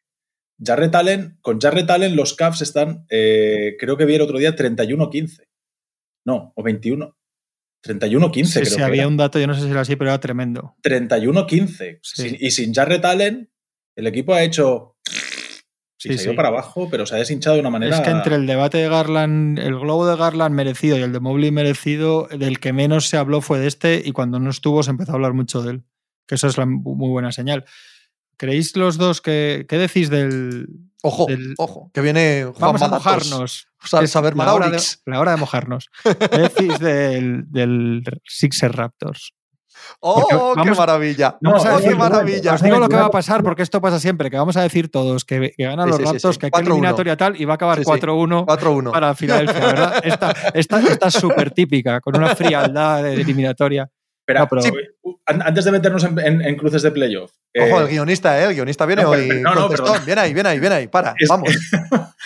[0.63, 4.55] Jarrett Allen, con Jarrett Allen los Cavs están, eh, creo que vi el otro día
[4.55, 5.47] 31-15.
[6.25, 7.15] No, o 21.
[7.83, 9.07] 31-15 Sí, creo sí, que había era.
[9.07, 10.75] un dato, yo no sé si era así, pero era tremendo.
[10.83, 11.99] 31-15.
[12.01, 12.37] Sí.
[12.39, 13.49] Y sin Jarrett Allen,
[13.95, 14.95] el equipo ha hecho...
[15.99, 17.95] Sí, se ha ido para abajo, pero se ha deshinchado de una manera...
[17.95, 21.19] Es que entre el debate de Garland, el globo de Garland merecido y el de
[21.19, 24.91] Mobley merecido, del que menos se habló fue de este y cuando no estuvo se
[24.91, 25.83] empezó a hablar mucho de él.
[26.27, 27.65] Que eso es la muy buena señal.
[28.37, 30.67] ¿Creéis los dos que, qué decís del...
[31.03, 33.67] Ojo, del- ojo, que viene Juan Vamos a mojarnos.
[33.83, 35.89] Sa- Es saber la hora, de, la hora de mojarnos.
[36.03, 39.33] ¿Qué decís del, del Sixer Raptors?
[39.99, 41.37] ¡Oh, qué maravilla!
[41.39, 42.53] Vamos a no, ¡Oh, decir, qué maravilla!
[42.55, 44.89] Os digo lo que va a pasar porque esto pasa siempre, que vamos a decir
[44.89, 46.39] todos que, que ganan Sí, los sí, Raptors, sí.
[46.39, 46.61] que 4-1.
[46.67, 47.91] eliminatoria tal y va a acabar Sí, sí.
[47.91, 48.91] 4-1 4-1.
[48.91, 50.01] para Filadelfia, ¿verdad?
[50.03, 53.87] Esta, esta, esta es súper típica, con una frialdad de eliminatoria.
[54.27, 54.71] Espera, No, pero- sí,
[55.25, 57.31] antes de meternos en, en- en cruces de playoff.
[57.57, 58.49] Ojo, eh, el guionista, ¿eh?
[58.49, 59.29] El guionista viene no, hoy.
[59.41, 60.01] no, no, perdón.
[60.05, 60.87] Viene ahí, viene ahí, viene ahí.
[60.89, 61.49] Para, Es- vamos.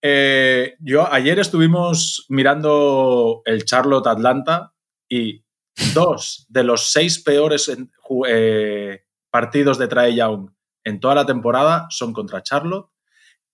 [0.00, 4.72] Eh, yo ayer estuvimos mirando el Charlotte Atlanta
[5.08, 5.44] y
[5.92, 7.90] dos de los seis peores en-
[8.28, 10.50] eh, partidos de Trae Young
[10.84, 12.86] en toda la temporada son contra Charlotte.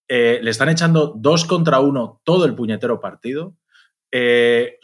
[0.07, 3.57] Le están echando dos contra uno todo el puñetero partido.
[4.17, 4.79] Eh,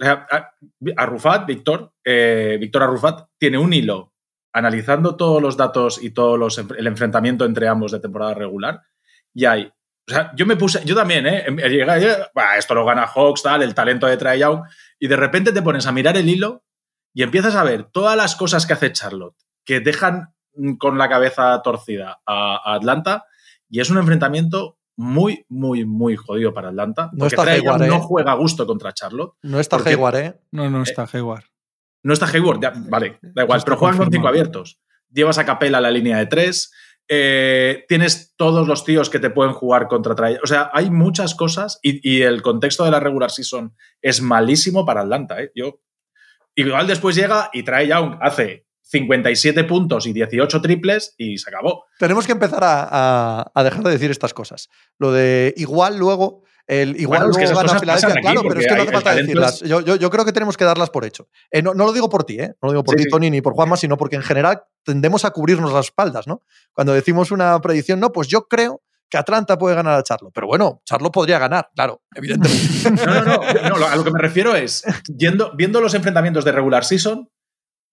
[0.97, 4.13] Arrufat, Víctor, eh, Víctor Arrufat, tiene un hilo
[4.53, 8.83] analizando todos los datos y todo los, el enfrentamiento entre ambos de temporada regular.
[9.33, 9.73] Y hay
[10.09, 11.45] o sea, yo me puse, yo también, ¿eh?
[11.65, 14.65] Ayer, "Bah, esto lo gana Hawks, tal, el talento de Trae Young,
[14.99, 16.65] y de repente te pones a mirar el hilo
[17.15, 21.09] y empiezas a ver todas las cosas que hace Charlotte que dejan mm, con la
[21.09, 23.27] cabeza torcida a Atlanta,
[23.69, 27.11] y es un enfrentamiento muy, muy, muy jodido para Atlanta.
[27.13, 27.89] No porque está Hayward, ¿eh?
[27.89, 29.35] no juega a gusto contra Charlotte.
[29.43, 30.41] No está porque- Hayward, ¿eh?
[30.53, 31.45] No, no está Hayward.
[32.03, 34.81] No está Hayward, ya, vale, da igual, pero juegan con cinco abiertos.
[35.11, 36.73] Llevas a Capela a la línea de tres,
[37.09, 40.39] eh, tienes todos los tíos que te pueden jugar contra Trae.
[40.43, 44.87] O sea, hay muchas cosas y, y el contexto de la regular season es malísimo
[44.87, 45.43] para Atlanta.
[45.43, 45.51] ¿eh?
[45.55, 45.81] Yo,
[46.55, 51.85] igual después llega y Trae Young hace 57 puntos y 18 triples y se acabó.
[51.99, 54.69] Tenemos que empezar a, a- a dejar de decir estas cosas.
[54.99, 56.43] Lo de igual luego.
[56.67, 58.93] El, igual Bueno, es que esas cosas pasan aquí, claro, pero es que no hace
[58.93, 59.63] falta decirlas.
[59.63, 61.29] es- Yo, yo- yo creo que tenemos que darlas por hecho.
[61.51, 62.55] Eh, no, no lo digo por ti, ¿eh?
[62.63, 63.11] No lo digo por Sí, ti, sí.
[63.11, 66.43] Tony, ni por Juanma, sino porque en general tendemos a cubrirnos las espaldas, ¿no?
[66.73, 70.31] Cuando decimos una predicción, no, pues yo creo que Atlanta puede ganar a Charlo.
[70.33, 72.61] Pero bueno, Charlo podría ganar, claro, evidentemente.
[73.05, 73.25] No, no,
[73.69, 74.85] no, no, a lo que me refiero es,
[75.17, 77.29] yendo, viendo los enfrentamientos de regular season,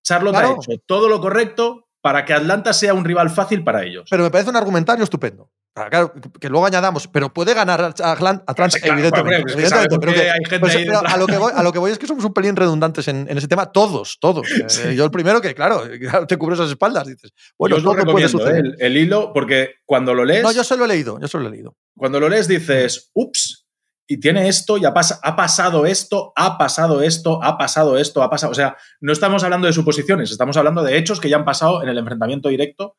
[0.07, 0.49] Charlotte Claro.
[0.49, 4.07] ha hecho todo lo correcto para que Atlanta sea un rival fácil para ellos.
[4.09, 5.49] Pero me parece un argumentario estupendo.
[5.73, 9.53] Claro, que- luego añadamos, pero puede ganar Atlanta, claro, evidentemente.
[9.99, 11.99] pero que hay gente pues, pero a, lo que voy, a lo que voy es
[11.99, 14.47] que somos un pelín redundantes en, en ese tema, todos, todos.
[14.85, 17.93] Eh, Yo el primero que, claro, claro, te cubres las espaldas, dices, bueno, Yo lo
[18.03, 18.55] todo puede suceder.
[18.55, 18.59] ¿eh?
[18.59, 21.51] el, el hilo, porque cuando lo lees, No, yo solo he leído, yo solo he
[21.51, 21.75] leído.
[21.95, 23.66] cuando lo lees dices, ups,
[24.07, 24.93] y tiene esto, y ha,
[25.23, 28.51] ha pasado esto, ha pasado esto, ha pasado esto, ha pasado.
[28.51, 31.83] O sea, no estamos hablando de suposiciones, estamos hablando de hechos que ya han pasado
[31.83, 32.95] en el enfrentamiento directo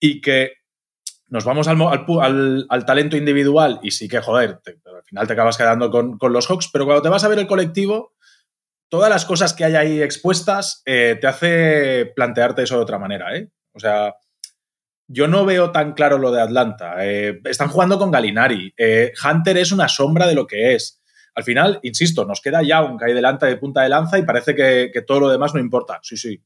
[0.00, 0.52] y que
[1.28, 5.32] nos vamos al, al al- al talento individual y sí que, joder, al final te
[5.34, 8.14] acabas quedando con, con los Hawks, pero cuando te vas a ver el colectivo,
[8.88, 13.36] todas las cosas que hay ahí expuestas eh, te hace plantearte eso de otra manera,
[13.36, 13.50] ¿eh?
[13.74, 14.14] O sea,
[15.08, 16.96] yo no veo tan claro lo de Atlanta.
[17.00, 18.72] Eh, están jugando con Galinari.
[18.76, 21.02] Eh, Hunter es una sombra de lo que es.
[21.34, 24.90] Al final, insisto, nos queda Young ahí delante de punta de lanza y parece que,
[24.92, 25.98] que todo lo demás no importa.
[26.02, 26.42] Sí, sí.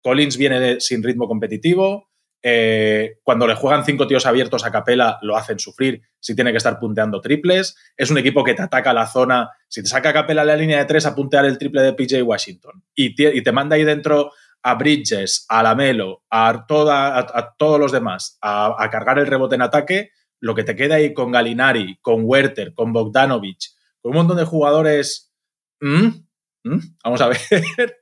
[0.00, 2.10] Collins viene sin ritmo competitivo.
[2.42, 6.58] Eh, cuando le juegan cinco tíos abiertos a capela, lo hacen sufrir si tiene que
[6.58, 7.76] estar punteando triples.
[7.96, 9.50] Es un equipo que te ataca la zona.
[9.68, 12.22] Si te saca a capela la línea de tres a puntear el triple de PJ
[12.22, 14.30] Washington y te manda ahí dentro
[14.62, 19.62] a Bridges, a Lamelo, a, toda, a, todos los demás, a, cargar el rebote en
[19.62, 24.36] ataque, lo que te queda ahí con Galinari, con Werther, con Bogdanovich, con un montón
[24.36, 25.32] de jugadores.
[25.80, 26.26] ¿Mm?
[26.64, 26.78] ¿Mm?
[27.04, 28.00] Vamos a ver.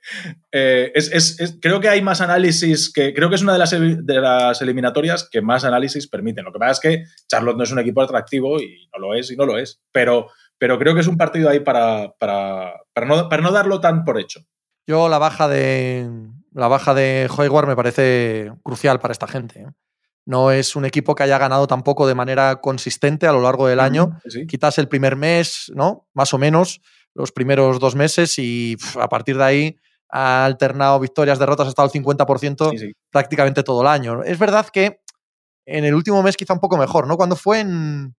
[0.50, 0.92] Eh,
[1.60, 3.12] creo que hay más análisis que.
[3.12, 6.44] Creo que es una de las, de las eliminatorias que más análisis permiten.
[6.44, 9.30] Lo que pasa es que Charlotte no es un equipo atractivo y no lo es
[9.30, 9.82] y no lo es.
[9.92, 13.80] Pero, pero creo que es un partido ahí para, para, para, no, para no darlo
[13.80, 14.40] tan por hecho.
[14.86, 16.08] Yo la baja de
[16.54, 19.60] la baja de Hayward me parece crucial para esta gente.
[19.60, 19.66] ¿eh?
[20.26, 23.80] No es un equipo que haya ganado tampoco de manera consistente a lo largo del
[23.80, 24.18] año.
[24.26, 24.46] Sí.
[24.46, 26.08] Quizás el primer mes, ¿no?
[26.14, 26.80] Más o menos,
[27.12, 29.76] los primeros dos meses y a partir de ahí
[30.10, 32.92] ha alternado victorias, derrotas, ha estado al 50% Sí, sí.
[33.10, 34.22] prácticamente todo el año.
[34.22, 35.00] Es verdad que
[35.66, 37.16] en el último mes quizá un poco mejor, ¿no?
[37.16, 38.14] Cuando fue en...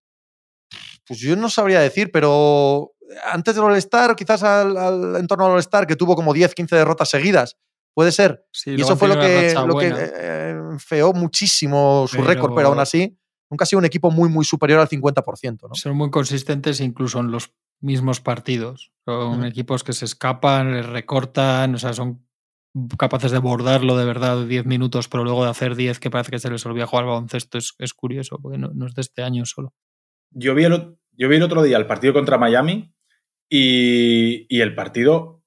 [1.08, 2.92] Pues yo no sabría decir, pero
[3.32, 6.76] antes del All-Star, quizás al, al- en torno al All-Star, que tuvo como 10, 15
[6.76, 7.56] derrotas seguidas,
[7.96, 8.46] puede ser.
[8.52, 12.80] Sí, y eso fue lo que, lo que eh, feó muchísimo su récord, pero aún
[12.80, 13.18] así
[13.50, 15.74] nunca ha sido un equipo muy, muy superior al 50%, ¿no?
[15.74, 18.92] Son muy consistentes incluso en los mismos partidos.
[19.06, 22.26] Son equipos que se escapan, les recortan, o sea, son
[22.98, 26.40] capaces de bordarlo de verdad 10 minutos, pero luego de hacer 10 que parece que
[26.40, 29.24] se les olvida jugar al baloncesto es, es curioso, porque no, no es de este
[29.24, 29.74] año solo.
[30.32, 32.94] Yo vi, el, yo vi el otro día el partido contra Miami
[33.50, 35.45] y, y el partido,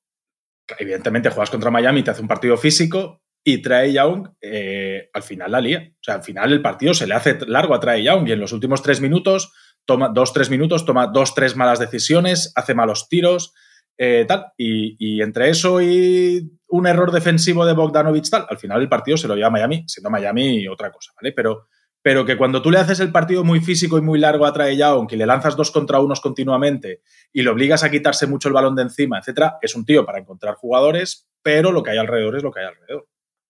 [0.78, 5.52] evidentemente juegas contra Miami, te hace un partido físico y Trae Young eh, al final
[5.52, 5.90] la lía.
[5.92, 8.40] O sea, al final el partido se le hace largo a Trae Young y en
[8.40, 9.52] los últimos tres minutos,
[9.84, 13.54] toma dos, tres minutos, toma dos, tres malas decisiones, hace malos tiros,
[13.96, 14.52] eh, tal.
[14.56, 19.16] Y, y entre eso y un error defensivo de Bogdanovich, tal, al final el partido
[19.16, 21.32] se lo lleva a Miami, siendo Miami otra cosa, ¿vale?
[21.32, 21.68] Pero
[22.08, 24.78] pero que cuando tú le haces el partido muy físico y muy largo a Trae
[25.06, 27.02] que le lanzas dos contra unos continuamente
[27.34, 30.18] y le obligas a quitarse mucho el balón de encima, etcétera, es un tío para
[30.18, 33.06] encontrar jugadores, pero lo que hay alrededor es lo que hay alrededor.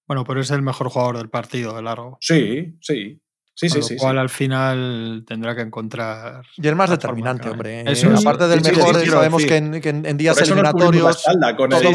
[0.08, 2.18] Bueno, pero es el mejor jugador del partido, de largo.
[2.20, 3.22] Sí, sí.
[3.60, 3.96] Sí, Con sí, lo sí.
[3.96, 4.20] cual sí.
[4.20, 6.44] al final tendrá que encontrar.
[6.56, 7.90] Y es más determinante, hombre.
[7.90, 11.24] Eso Eh, aparte del Sí, sí, mejor, sí, sabemos que en, que en- días eliminatorios
[11.24, 11.52] todo el- va a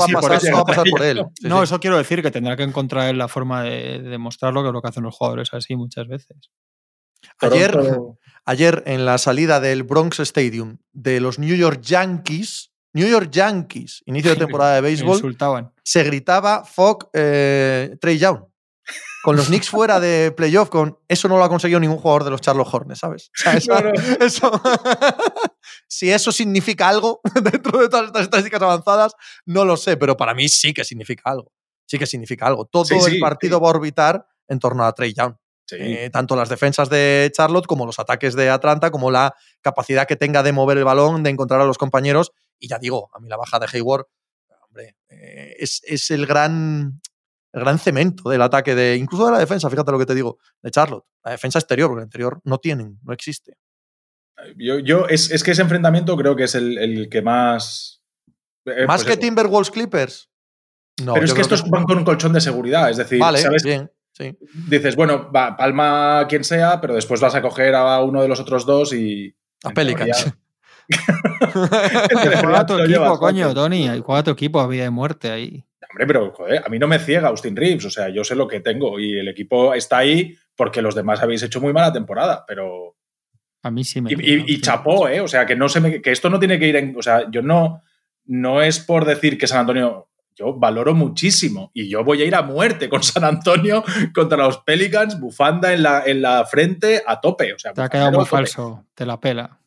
[0.08, 1.24] sí, pasar, eso todo va a pasar llega por él.
[1.40, 1.64] Sí, no, sí.
[1.64, 4.90] eso quiero decir que tendrá que encontrar la forma de demostrarlo, que es lo que
[4.90, 6.50] hacen los jugadores así muchas veces.
[7.40, 13.08] Ayer, Toronto- ayer en la salida del Bronx Stadium de los New York Yankees, New
[13.08, 15.72] York Yankees, inicio de temporada de béisbol, Insultaban.
[15.82, 18.40] se gritaba fuck eh, Trey Young.
[19.24, 22.30] Con los Knicks fuera de playoff, con eso no lo ha conseguido ningún jugador de
[22.32, 23.30] los Charlotte Hornets, ¿sabes?
[23.30, 24.26] O sea, esa- No, no.
[24.26, 24.62] eso-
[25.88, 29.14] si eso significa algo dentro de todas estas estadísticas avanzadas,
[29.46, 31.52] no lo sé, pero para mí sí que significa algo.
[31.86, 32.66] Sí que significa algo.
[32.66, 33.62] Todo Sí, el partido sí.
[33.62, 35.36] va a orbitar en torno a Trey Young.
[35.66, 35.78] Sí.
[35.80, 40.16] Eh, tanto las defensas de Charlotte como los ataques de Atlanta, como la capacidad que
[40.18, 42.32] tenga de mover el balón, de encontrar a los compañeros.
[42.60, 44.06] Y ya digo, a mí la baja de Hayward,
[44.68, 47.02] hombre, eh, es, es el gran
[47.54, 50.40] el gran cemento del ataque de incluso de la defensa, fíjate lo que te digo,
[50.62, 51.06] de Charlotte.
[51.24, 53.58] La defensa exterior, porque el interior no tienen, no existe.
[54.58, 58.02] Yo, yo es, es que ese enfrentamiento creo que es el, el que más.
[58.66, 59.20] eh, Más pues que eso.
[59.22, 60.30] Timberwolves Clippers.
[61.04, 62.90] No, Pero es que estos van con un colchón de seguridad.
[62.90, 63.64] Es decir, Vale, ¿sabes?
[63.64, 64.38] bien, sí.
[64.68, 68.28] dices, bueno, va, palma a quien sea, pero después vas a coger a uno de
[68.28, 69.36] los otros dos y.
[69.64, 70.32] A Pelicans.
[71.54, 73.54] Juega tu equipo, coño.
[73.54, 73.88] Tony.
[74.04, 75.66] Juega tu equipo a vida y muerte ahí.
[75.94, 78.48] Hombre, pero joder, a mí no me ciega Austin Reeves, o sea, yo sé lo
[78.48, 82.44] que tengo y el equipo está ahí porque los demás habéis hecho muy mala temporada,
[82.48, 82.96] pero.
[83.62, 84.12] A mí sí me.
[84.12, 85.22] Y, y- y chapó, ¿eh?
[85.22, 86.96] O sea, que, no se me- que esto no tiene que ir en.
[86.98, 87.82] O sea, yo no.
[88.26, 90.10] No es por decir que San Antonio.
[90.36, 93.84] Yo valoro muchísimo y yo voy a ir a muerte con San Antonio
[94.16, 97.54] contra los Pelicans, bufanda en la, en la frente a tope.
[97.54, 98.86] O sea, Te ha quedado muy falso.
[98.96, 99.60] Te la pela.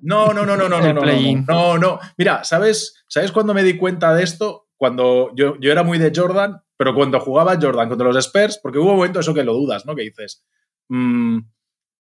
[0.00, 1.02] No, no, no, no, no, no, no,
[1.46, 2.00] no, no.
[2.16, 4.68] Mira, ¿sabes, ¿sabes cuándo me di cuenta de esto?
[4.80, 8.78] Cuando yo, yo era muy de Jordan, pero cuando jugaba Jordan contra los Spurs, porque
[8.78, 9.94] hubo un momento eso que lo dudas, ¿no?
[9.94, 10.42] Que dices,
[10.88, 11.38] mm,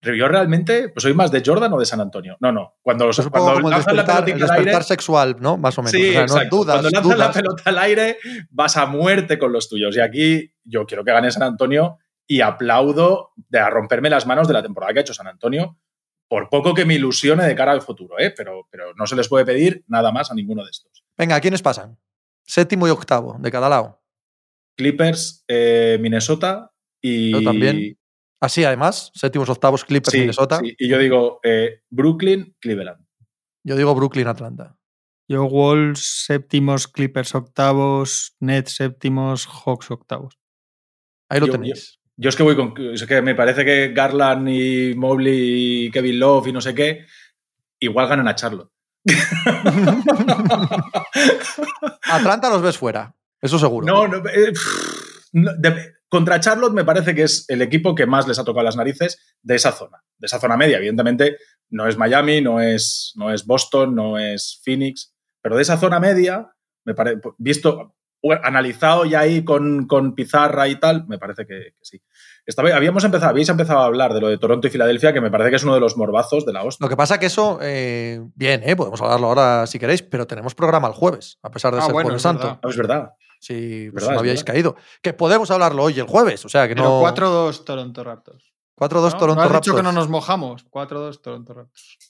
[0.01, 2.37] yo realmente pues soy más de Jordan o de San Antonio.
[2.39, 2.77] No, no.
[2.81, 5.57] Cuando, Es un poco cuando como lanzas la pelotita al aire, sexual, ¿no?
[5.57, 5.91] Más o menos.
[5.91, 6.55] Sí, O sea, no exacto.
[6.55, 7.35] dudas, Cuando lanzas la dudas.
[7.35, 8.17] pelota al aire,
[8.49, 9.97] vas a muerte con los tuyos.
[9.97, 14.47] Y aquí yo quiero que gane San Antonio y aplaudo de a romperme las manos
[14.47, 15.77] de la temporada que ha hecho San Antonio,
[16.29, 18.31] por poco que me ilusione de cara al futuro, ¿eh?
[18.31, 21.03] pero, pero no se les puede pedir nada más a ninguno de estos.
[21.17, 21.97] Venga, ¿quiénes pasan?
[22.49, 24.01] Séptimo y octavo, de cada lado.
[24.75, 27.31] Clippers, eh, Minnesota y.
[27.31, 27.95] Yo también.
[28.41, 30.57] Así, además, séptimos, octavos, Clippers, Sí, Minnesota.
[30.63, 30.73] sí.
[30.79, 33.05] Y yo digo eh, Brooklyn, Cleveland.
[33.63, 34.77] Yo digo Brooklyn, Atlanta.
[35.27, 40.39] Yo, Wolves séptimos, Clippers octavos, Nets séptimos, Hawks octavos.
[41.29, 41.99] Ahí lo Yo- tenéis.
[42.17, 42.73] Yo es que voy con.
[42.93, 47.05] Es que me parece que Garland y Mobley y Kevin Love y no sé qué,
[47.79, 48.71] igual ganan a Charlotte.
[52.03, 53.87] Atlanta los ves fuera, eso seguro.
[53.87, 54.53] No, no, eh,
[56.09, 59.37] contra Charlotte me parece que es el equipo que más les ha tocado las narices
[59.41, 60.77] de esa zona, de esa zona media.
[60.77, 61.37] Evidentemente,
[61.69, 65.99] no es Miami, no es, no es Boston, no es Phoenix, pero de esa zona
[65.99, 66.51] media,
[66.83, 67.95] me parece, visto,
[68.43, 72.01] analizado ya ahí con, con pizarra y tal, me parece que sí.
[72.49, 75.29] Estaba- habíamos empezado, habéis empezado a hablar de lo de Toronto y Filadelfia, que me
[75.29, 76.83] parece que es uno de los morbazos de la hostia.
[76.83, 80.55] Lo que pasa que eso, eh, bien, eh, podemos hablarlo ahora si queréis, pero tenemos
[80.55, 82.43] programa el jueves, a pesar de Ah, ser bueno, Jueves es Santo.
[82.47, 82.59] verdad.
[82.63, 83.11] No, es verdad.
[83.39, 84.53] Si pues, Verdad, no habíais verdad.
[84.53, 84.75] caído.
[85.03, 86.99] Que podemos hablarlo hoy el jueves, o sea que Pero no.
[87.01, 88.51] 4-2 Toronto Raptors.
[88.75, 89.19] 4-2 ¿no?
[89.19, 89.65] Toronto ¿No has Raptors.
[89.67, 90.65] dicho que no nos mojamos?
[90.71, 92.08] 4-2 Toronto Raptors.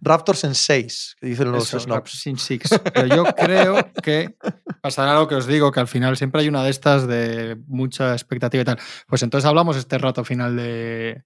[0.00, 1.96] Raptors en 6, que dicen los Eso, snobs.
[1.96, 2.70] Raptors in six.
[2.94, 4.36] Pero yo creo que
[4.80, 8.12] pasará lo que os digo, que al final siempre hay una de estas de mucha
[8.12, 8.78] expectativa y tal.
[9.06, 11.24] Pues entonces hablamos este rato final de,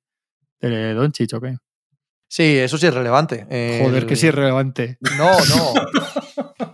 [0.61, 1.57] de Doncic, ¿o qué?
[2.29, 3.45] Sí, eso sí es relevante.
[3.83, 4.99] Joder, que sí es relevante.
[5.19, 5.75] No, no.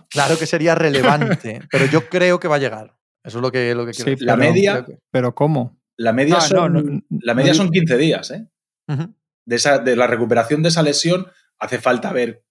[0.09, 2.95] claro que sería relevante, pero yo creo que va a llegar.
[3.23, 4.25] Eso es lo que, lo que quiero Sí, decir.
[4.27, 5.77] La media- que- Pero ¿cómo?
[5.97, 8.45] La media, Ah, son, no, no, la media son 15 días, ¿eh?
[9.45, 11.25] De, esa, de la recuperación de esa lesión
[11.59, 12.43] hace falta ver,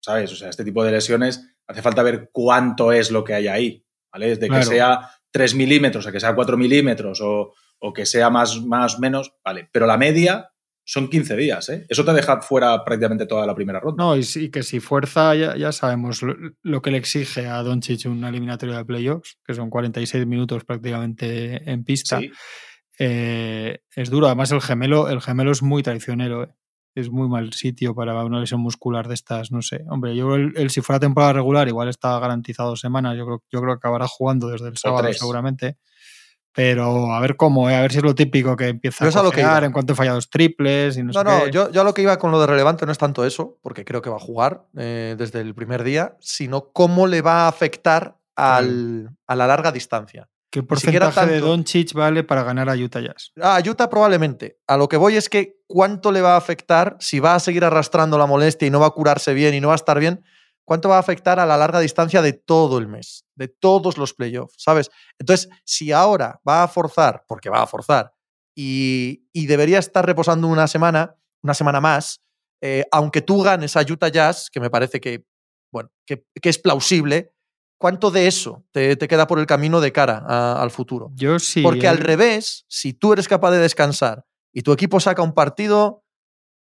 [0.00, 0.32] ¿sabes?
[0.32, 3.86] O sea, este tipo de lesiones hace falta ver cuánto es lo que hay ahí,
[4.12, 4.28] ¿vale?
[4.28, 4.62] Desde Claro.
[4.62, 8.98] que sea 3 milímetros a que sea 4 milímetros o, o que sea más más
[8.98, 9.68] menos, ¿vale?
[9.72, 10.50] Pero la media
[10.86, 11.86] son 15 días, ¿eh?
[11.88, 14.04] Eso te deja fuera prácticamente toda la primera ronda.
[14.04, 18.04] No, y, que si fuerza, ya, ya sabemos lo, lo que le exige a Doncic
[18.04, 22.20] una eliminatoria de playoffs, que son 46 minutos prácticamente en pista.
[22.20, 22.30] Sí.
[22.98, 24.26] Eh, es duro.
[24.26, 26.44] Además, el gemelo, el gemelo es muy traicionero.
[26.44, 26.54] ¿eh?
[26.94, 29.50] Es muy mal sitio para una lesión muscular de estas.
[29.50, 29.84] No sé.
[29.88, 33.16] Hombre, yo el- si fuera temporada regular, igual está garantizado semanas.
[33.16, 35.76] Yo creo, yo creo que acabará jugando desde el sábado, seguramente.
[36.56, 37.74] Pero a ver cómo, ¿eh?
[37.74, 39.66] a ver si es lo típico que empieza a a lo que cojear iba.
[39.66, 42.02] en cuanto he fallado triples y no, No, sé no, yo, yo a lo que
[42.02, 44.64] iba con lo de relevante no es tanto eso, porque creo que va a jugar
[44.76, 49.72] eh, desde el primer día, sino cómo le va a afectar al- a la larga
[49.72, 50.28] distancia.
[50.54, 51.40] ¿Qué porcentaje de.
[51.40, 53.32] Doncic vale para ganar a Utah Jazz?
[53.42, 54.60] A Utah probablemente.
[54.68, 57.64] A lo que voy es que cuánto le va a afectar, si va a seguir
[57.64, 60.24] arrastrando la molestia y no va a curarse bien y no va a estar bien,
[60.64, 64.14] cuánto va a afectar a la larga distancia de todo el mes, de todos los
[64.14, 64.92] playoffs, ¿sabes?
[65.18, 68.12] Entonces, si ahora va a forzar, porque va a forzar,
[68.56, 72.20] y, y debería estar reposando una semana, una semana más,
[72.62, 75.26] eh, aunque tú ganes a Utah Jazz, que me parece que,
[75.72, 77.33] bueno, que, que es plausible,
[77.84, 81.10] ¿cuánto de eso te, te queda por el camino de cara a- al futuro?
[81.16, 81.60] Yo sí.
[81.60, 81.90] Porque ¿eh?
[81.90, 84.24] al revés, si tú eres capaz de descansar
[84.54, 86.02] y tu equipo saca un partido,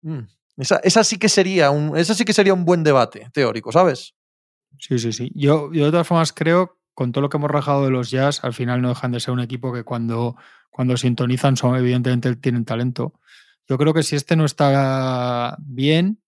[0.01, 0.21] mm,
[0.57, 4.15] esa, esa sí que sería un, esa sí que sería un buen debate teórico, ¿sabes?
[4.79, 5.31] Sí, sí, sí.
[5.35, 8.43] Yo, yo de todas formas creo, con todo lo que hemos rajado de los Jazz,
[8.43, 10.35] al final no dejan de ser un equipo que cuando,
[10.71, 13.13] cuando sintonizan son evidentemente tienen talento.
[13.69, 16.19] Yo creo que si este no está bien,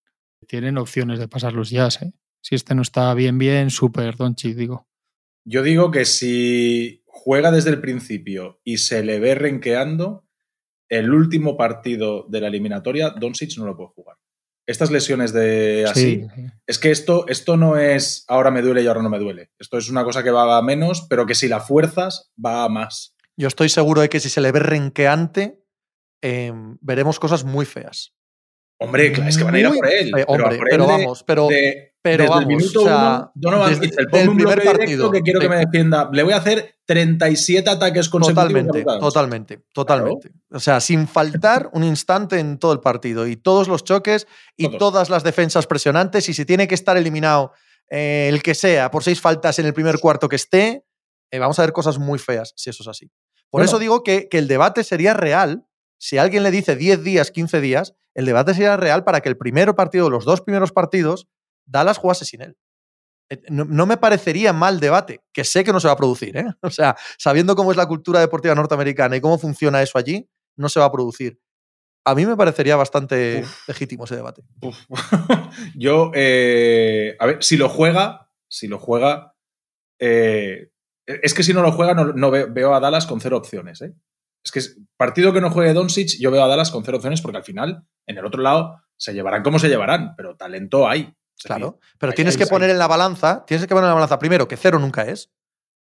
[0.47, 2.03] tienen opciones de pasar los Jazz.
[2.03, 2.13] ¿eh?
[2.43, 4.87] Si este no está bien, bien, súper Doncic, digo.
[5.45, 10.25] Yo digo que si juega desde el principio y se le ve renqueando,
[10.89, 14.17] el último partido de la eliminatoria, Doncic no lo puede jugar.
[14.67, 16.45] Estas lesiones de así, Sí, sí.
[16.67, 19.51] es que esto, esto no es ahora me duele y ahora no me duele.
[19.59, 22.69] Esto es una cosa que va a menos, pero que si la fuerzas, va a
[22.69, 23.15] más.
[23.37, 25.63] Yo estoy seguro de que si se le ve renqueante,
[26.21, 28.13] em, veremos cosas muy feas.
[28.79, 30.11] Hombre, claro, es que van a ir a por él.
[30.11, 32.81] fe- pero a hombre, por pero de- vamos, pero, de- pero desde vamos, el minuto
[32.81, 34.79] o sea, uno, Donovan desde Mitchell, ponme el un primer bloque directo
[35.09, 36.09] partido, que quiero que me de- defienda.
[36.13, 38.43] Le voy a hacer 37 ataques consecutivos.
[38.51, 40.31] Totalmente, totalmente, totalmente.
[40.51, 44.27] O sea, sin faltar un instante en todo el partido y todos los choques
[44.57, 44.77] y Todos.
[44.79, 47.53] todas las defensas presionantes y si tiene que estar eliminado
[47.89, 50.85] eh, el que sea por seis faltas en el primer cuarto que esté,
[51.31, 53.07] eh, vamos a ver cosas muy feas si eso es así.
[53.49, 53.65] Por Bueno.
[53.65, 55.65] eso digo que, que el debate sería real.
[55.97, 59.37] Si alguien le dice 10 días, 15 días, el debate sería real para que el
[59.37, 61.27] primer partido, los dos primeros partidos,
[61.65, 62.57] Dallas jugase sin él.
[63.29, 66.35] Eh, No, no me parecería mal debate, que sé que no se va a producir.
[66.37, 66.45] ¿eh?
[66.61, 70.69] O sea, sabiendo cómo es la cultura deportiva norteamericana y cómo funciona eso allí, no
[70.69, 71.39] se va a producir.
[72.05, 73.67] A mí me parecería bastante Uf.
[73.69, 74.43] legítimo ese debate.
[74.61, 74.77] Uf.
[75.75, 79.33] Yo, eh, a ver, si lo juega, si lo juega,
[79.99, 80.69] eh,
[81.07, 83.81] es que si no lo juega, no, no ve- veo a Dallas con cero opciones.
[83.81, 83.93] ¿eh?
[84.43, 84.59] Es que
[84.97, 87.87] partido que no juegue Doncic, yo veo a Dallas con cero opciones porque al final,
[88.05, 91.13] en el otro lado, se llevarán como se llevarán, pero talento hay.
[91.47, 91.79] Claro.
[91.97, 94.57] Pero tienes que poner en la balanza, tienes que poner en la balanza primero que
[94.57, 95.29] cero nunca es.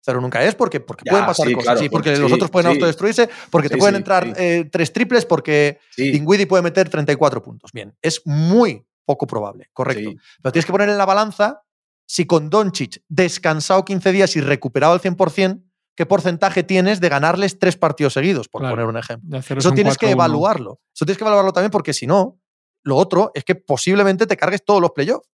[0.02, 1.66] Cero nunca es porque, porque Ya, pueden pasar sí, cosas.
[1.66, 5.80] claro, sí, porque los otros pueden autodestruirse, porque te pueden entrar eh, tres triples, porque
[5.92, 7.72] sí, Dinwiddie puede meter 34 puntos.
[7.74, 10.12] Bien, es muy poco probable, correcto.
[10.42, 11.62] Pero tienes que poner en la balanza
[12.06, 15.62] si con Doncic descansado 15 días y recuperado al 100%,
[15.96, 18.76] qué porcentaje tienes de ganarles tres partidos seguidos, por Claro.
[18.76, 19.40] poner un ejemplo.
[19.40, 20.12] Eso tienes que 4-1.
[20.12, 20.80] evaluarlo.
[20.96, 22.40] Eso tienes que evaluarlo también porque si no,
[22.84, 25.28] lo otro es que posiblemente te cargues todos los playoffs.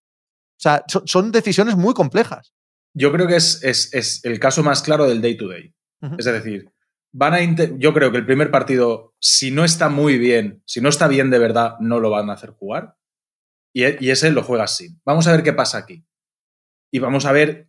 [0.62, 2.54] O sea, son, son decisiones muy complejas.
[2.94, 5.74] Yo creo que es, es- es el caso más claro del day to day.
[6.18, 6.70] Es decir,
[7.12, 7.40] van a
[7.78, 11.30] yo creo que el primer partido, si no está muy bien, si no está bien
[11.30, 12.94] de verdad, no lo van a hacer jugar.
[13.72, 15.00] Y, e- y ese lo juegas sin.
[15.04, 16.04] Vamos a ver qué pasa aquí.
[16.92, 17.68] Y vamos a ver,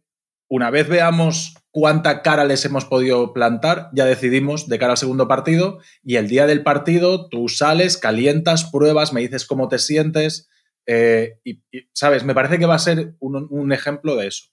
[0.49, 5.27] una vez veamos cuánta cara les hemos podido plantar, ya decidimos de cara al segundo
[5.27, 5.79] partido.
[6.03, 10.47] Y el día del partido, tú sales, calientas, pruebas, me dices cómo te sientes.
[10.85, 11.61] Eh, y,
[11.93, 12.23] ¿sabes?
[12.23, 14.45] Me parece que va a ser un, ejemplo de eso.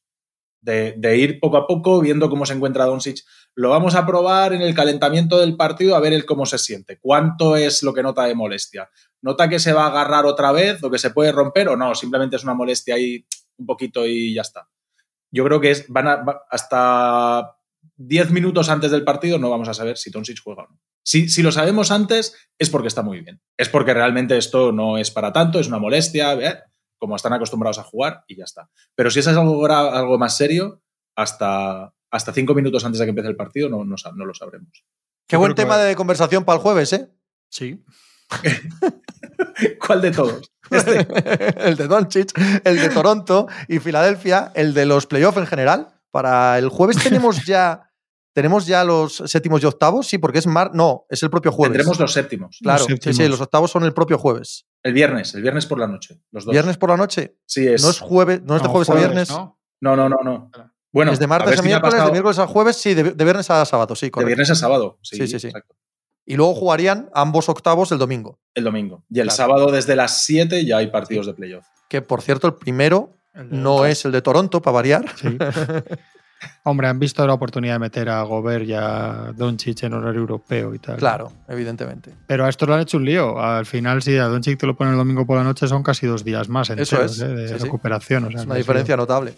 [0.61, 3.25] De, ir poco a poco viendo cómo se encuentra Doncic.
[3.55, 6.99] Lo vamos a probar en el calentamiento del partido a ver cómo se siente.
[7.01, 8.91] ¿Cuánto es lo que nota de molestia?
[9.23, 11.95] ¿Nota que se va a agarrar otra vez o que se puede romper o no?
[11.95, 13.25] Simplemente es una molestia ahí
[13.57, 14.69] un poquito y ya está.
[15.31, 17.57] Yo creo que es, van a, hasta
[17.97, 20.81] 10 minutos antes del partido no vamos a saber si Doncic juega o no.
[21.03, 23.41] Si, si, lo sabemos antes es porque está muy bien.
[23.57, 26.35] Es porque realmente esto no es para tanto, es una molestia.
[26.35, 26.61] ¿eh?
[27.01, 28.69] como están acostumbrados a jugar y ya está.
[28.95, 30.83] Pero si eso es algo, algo más serio,
[31.17, 34.85] hasta, hasta cinco minutos antes de que empiece el partido no, no, no lo sabremos.
[35.27, 35.85] Qué buen tema que...
[35.85, 37.11] de conversación para el jueves, ¿eh?
[37.49, 37.83] Sí.
[39.87, 40.53] ¿Cuál de todos?
[40.71, 41.09] Este.
[41.67, 45.89] el de Doncic, el de Toronto y Filadelfia, el de los playoffs en general.
[46.11, 47.90] Para el jueves tenemos ya
[48.33, 50.07] ¿Tenemos ya los séptimos y octavos?
[50.07, 50.71] Sí, porque es mar...
[50.73, 51.73] No, es el propio jueves.
[51.73, 52.59] Tendremos los séptimos.
[52.63, 54.67] Claro, Los sí, sí, los octavos son el propio jueves.
[54.83, 56.21] El viernes, el viernes por la noche.
[56.31, 56.53] Los dos.
[56.53, 57.37] ¿Viernes por la noche?
[57.45, 57.83] Sí, es.
[57.83, 59.31] ¿No es, jueves, no es de jueves, a viernes?
[59.31, 59.59] ¿no?
[59.81, 60.51] No, no, no, no.
[60.93, 62.77] Bueno, ¿Es de martes a, miércoles, pasado de miércoles a jueves?
[62.77, 64.99] Sí, de, de viernes a sábado, sí, de viernes a sábado.
[65.03, 65.47] Sí, Sí, sí, sí.
[65.49, 65.77] exacto.
[66.27, 68.39] Y luego jugarían ambos octavos el domingo.
[68.55, 69.05] El domingo.
[69.11, 69.37] Y el Claro.
[69.37, 71.67] sábado desde las 7 ya hay partidos de playoff.
[71.89, 75.05] Que, por cierto, el primero El no es el de Toronto, para variar.
[75.17, 75.29] Sí.
[76.65, 80.75] Hombre, han visto la oportunidad de meter a Gobert y a Doncic en horario europeo
[80.75, 80.97] y tal.
[80.97, 82.13] Claro, evidentemente.
[82.27, 83.39] Pero a esto lo han hecho un lío.
[83.41, 86.07] Al final, si a Doncic te lo ponen el domingo por la noche, son casi
[86.07, 87.29] dos días más enteros, Eso es, ¿eh?
[87.29, 87.65] de sí, sí.
[87.65, 88.25] recuperación.
[88.25, 89.35] O sea, Es una diferencia notable.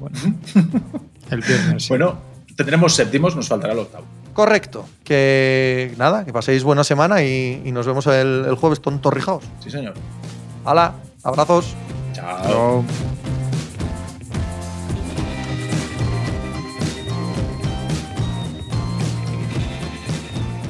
[0.00, 0.16] bueno.
[1.30, 1.82] el viernes.
[1.82, 1.88] sí.
[1.88, 2.18] Bueno,
[2.56, 4.04] tendremos séptimos, nos faltará el octavo.
[4.32, 4.84] Correcto.
[5.04, 9.44] Que nada, que paséis buena semana y, y nos vemos el, el jueves tontorrijaos.
[9.60, 9.94] Sí, señor.
[10.64, 10.94] ¡Hala!
[11.22, 11.74] Abrazos.
[12.12, 12.84] Chao.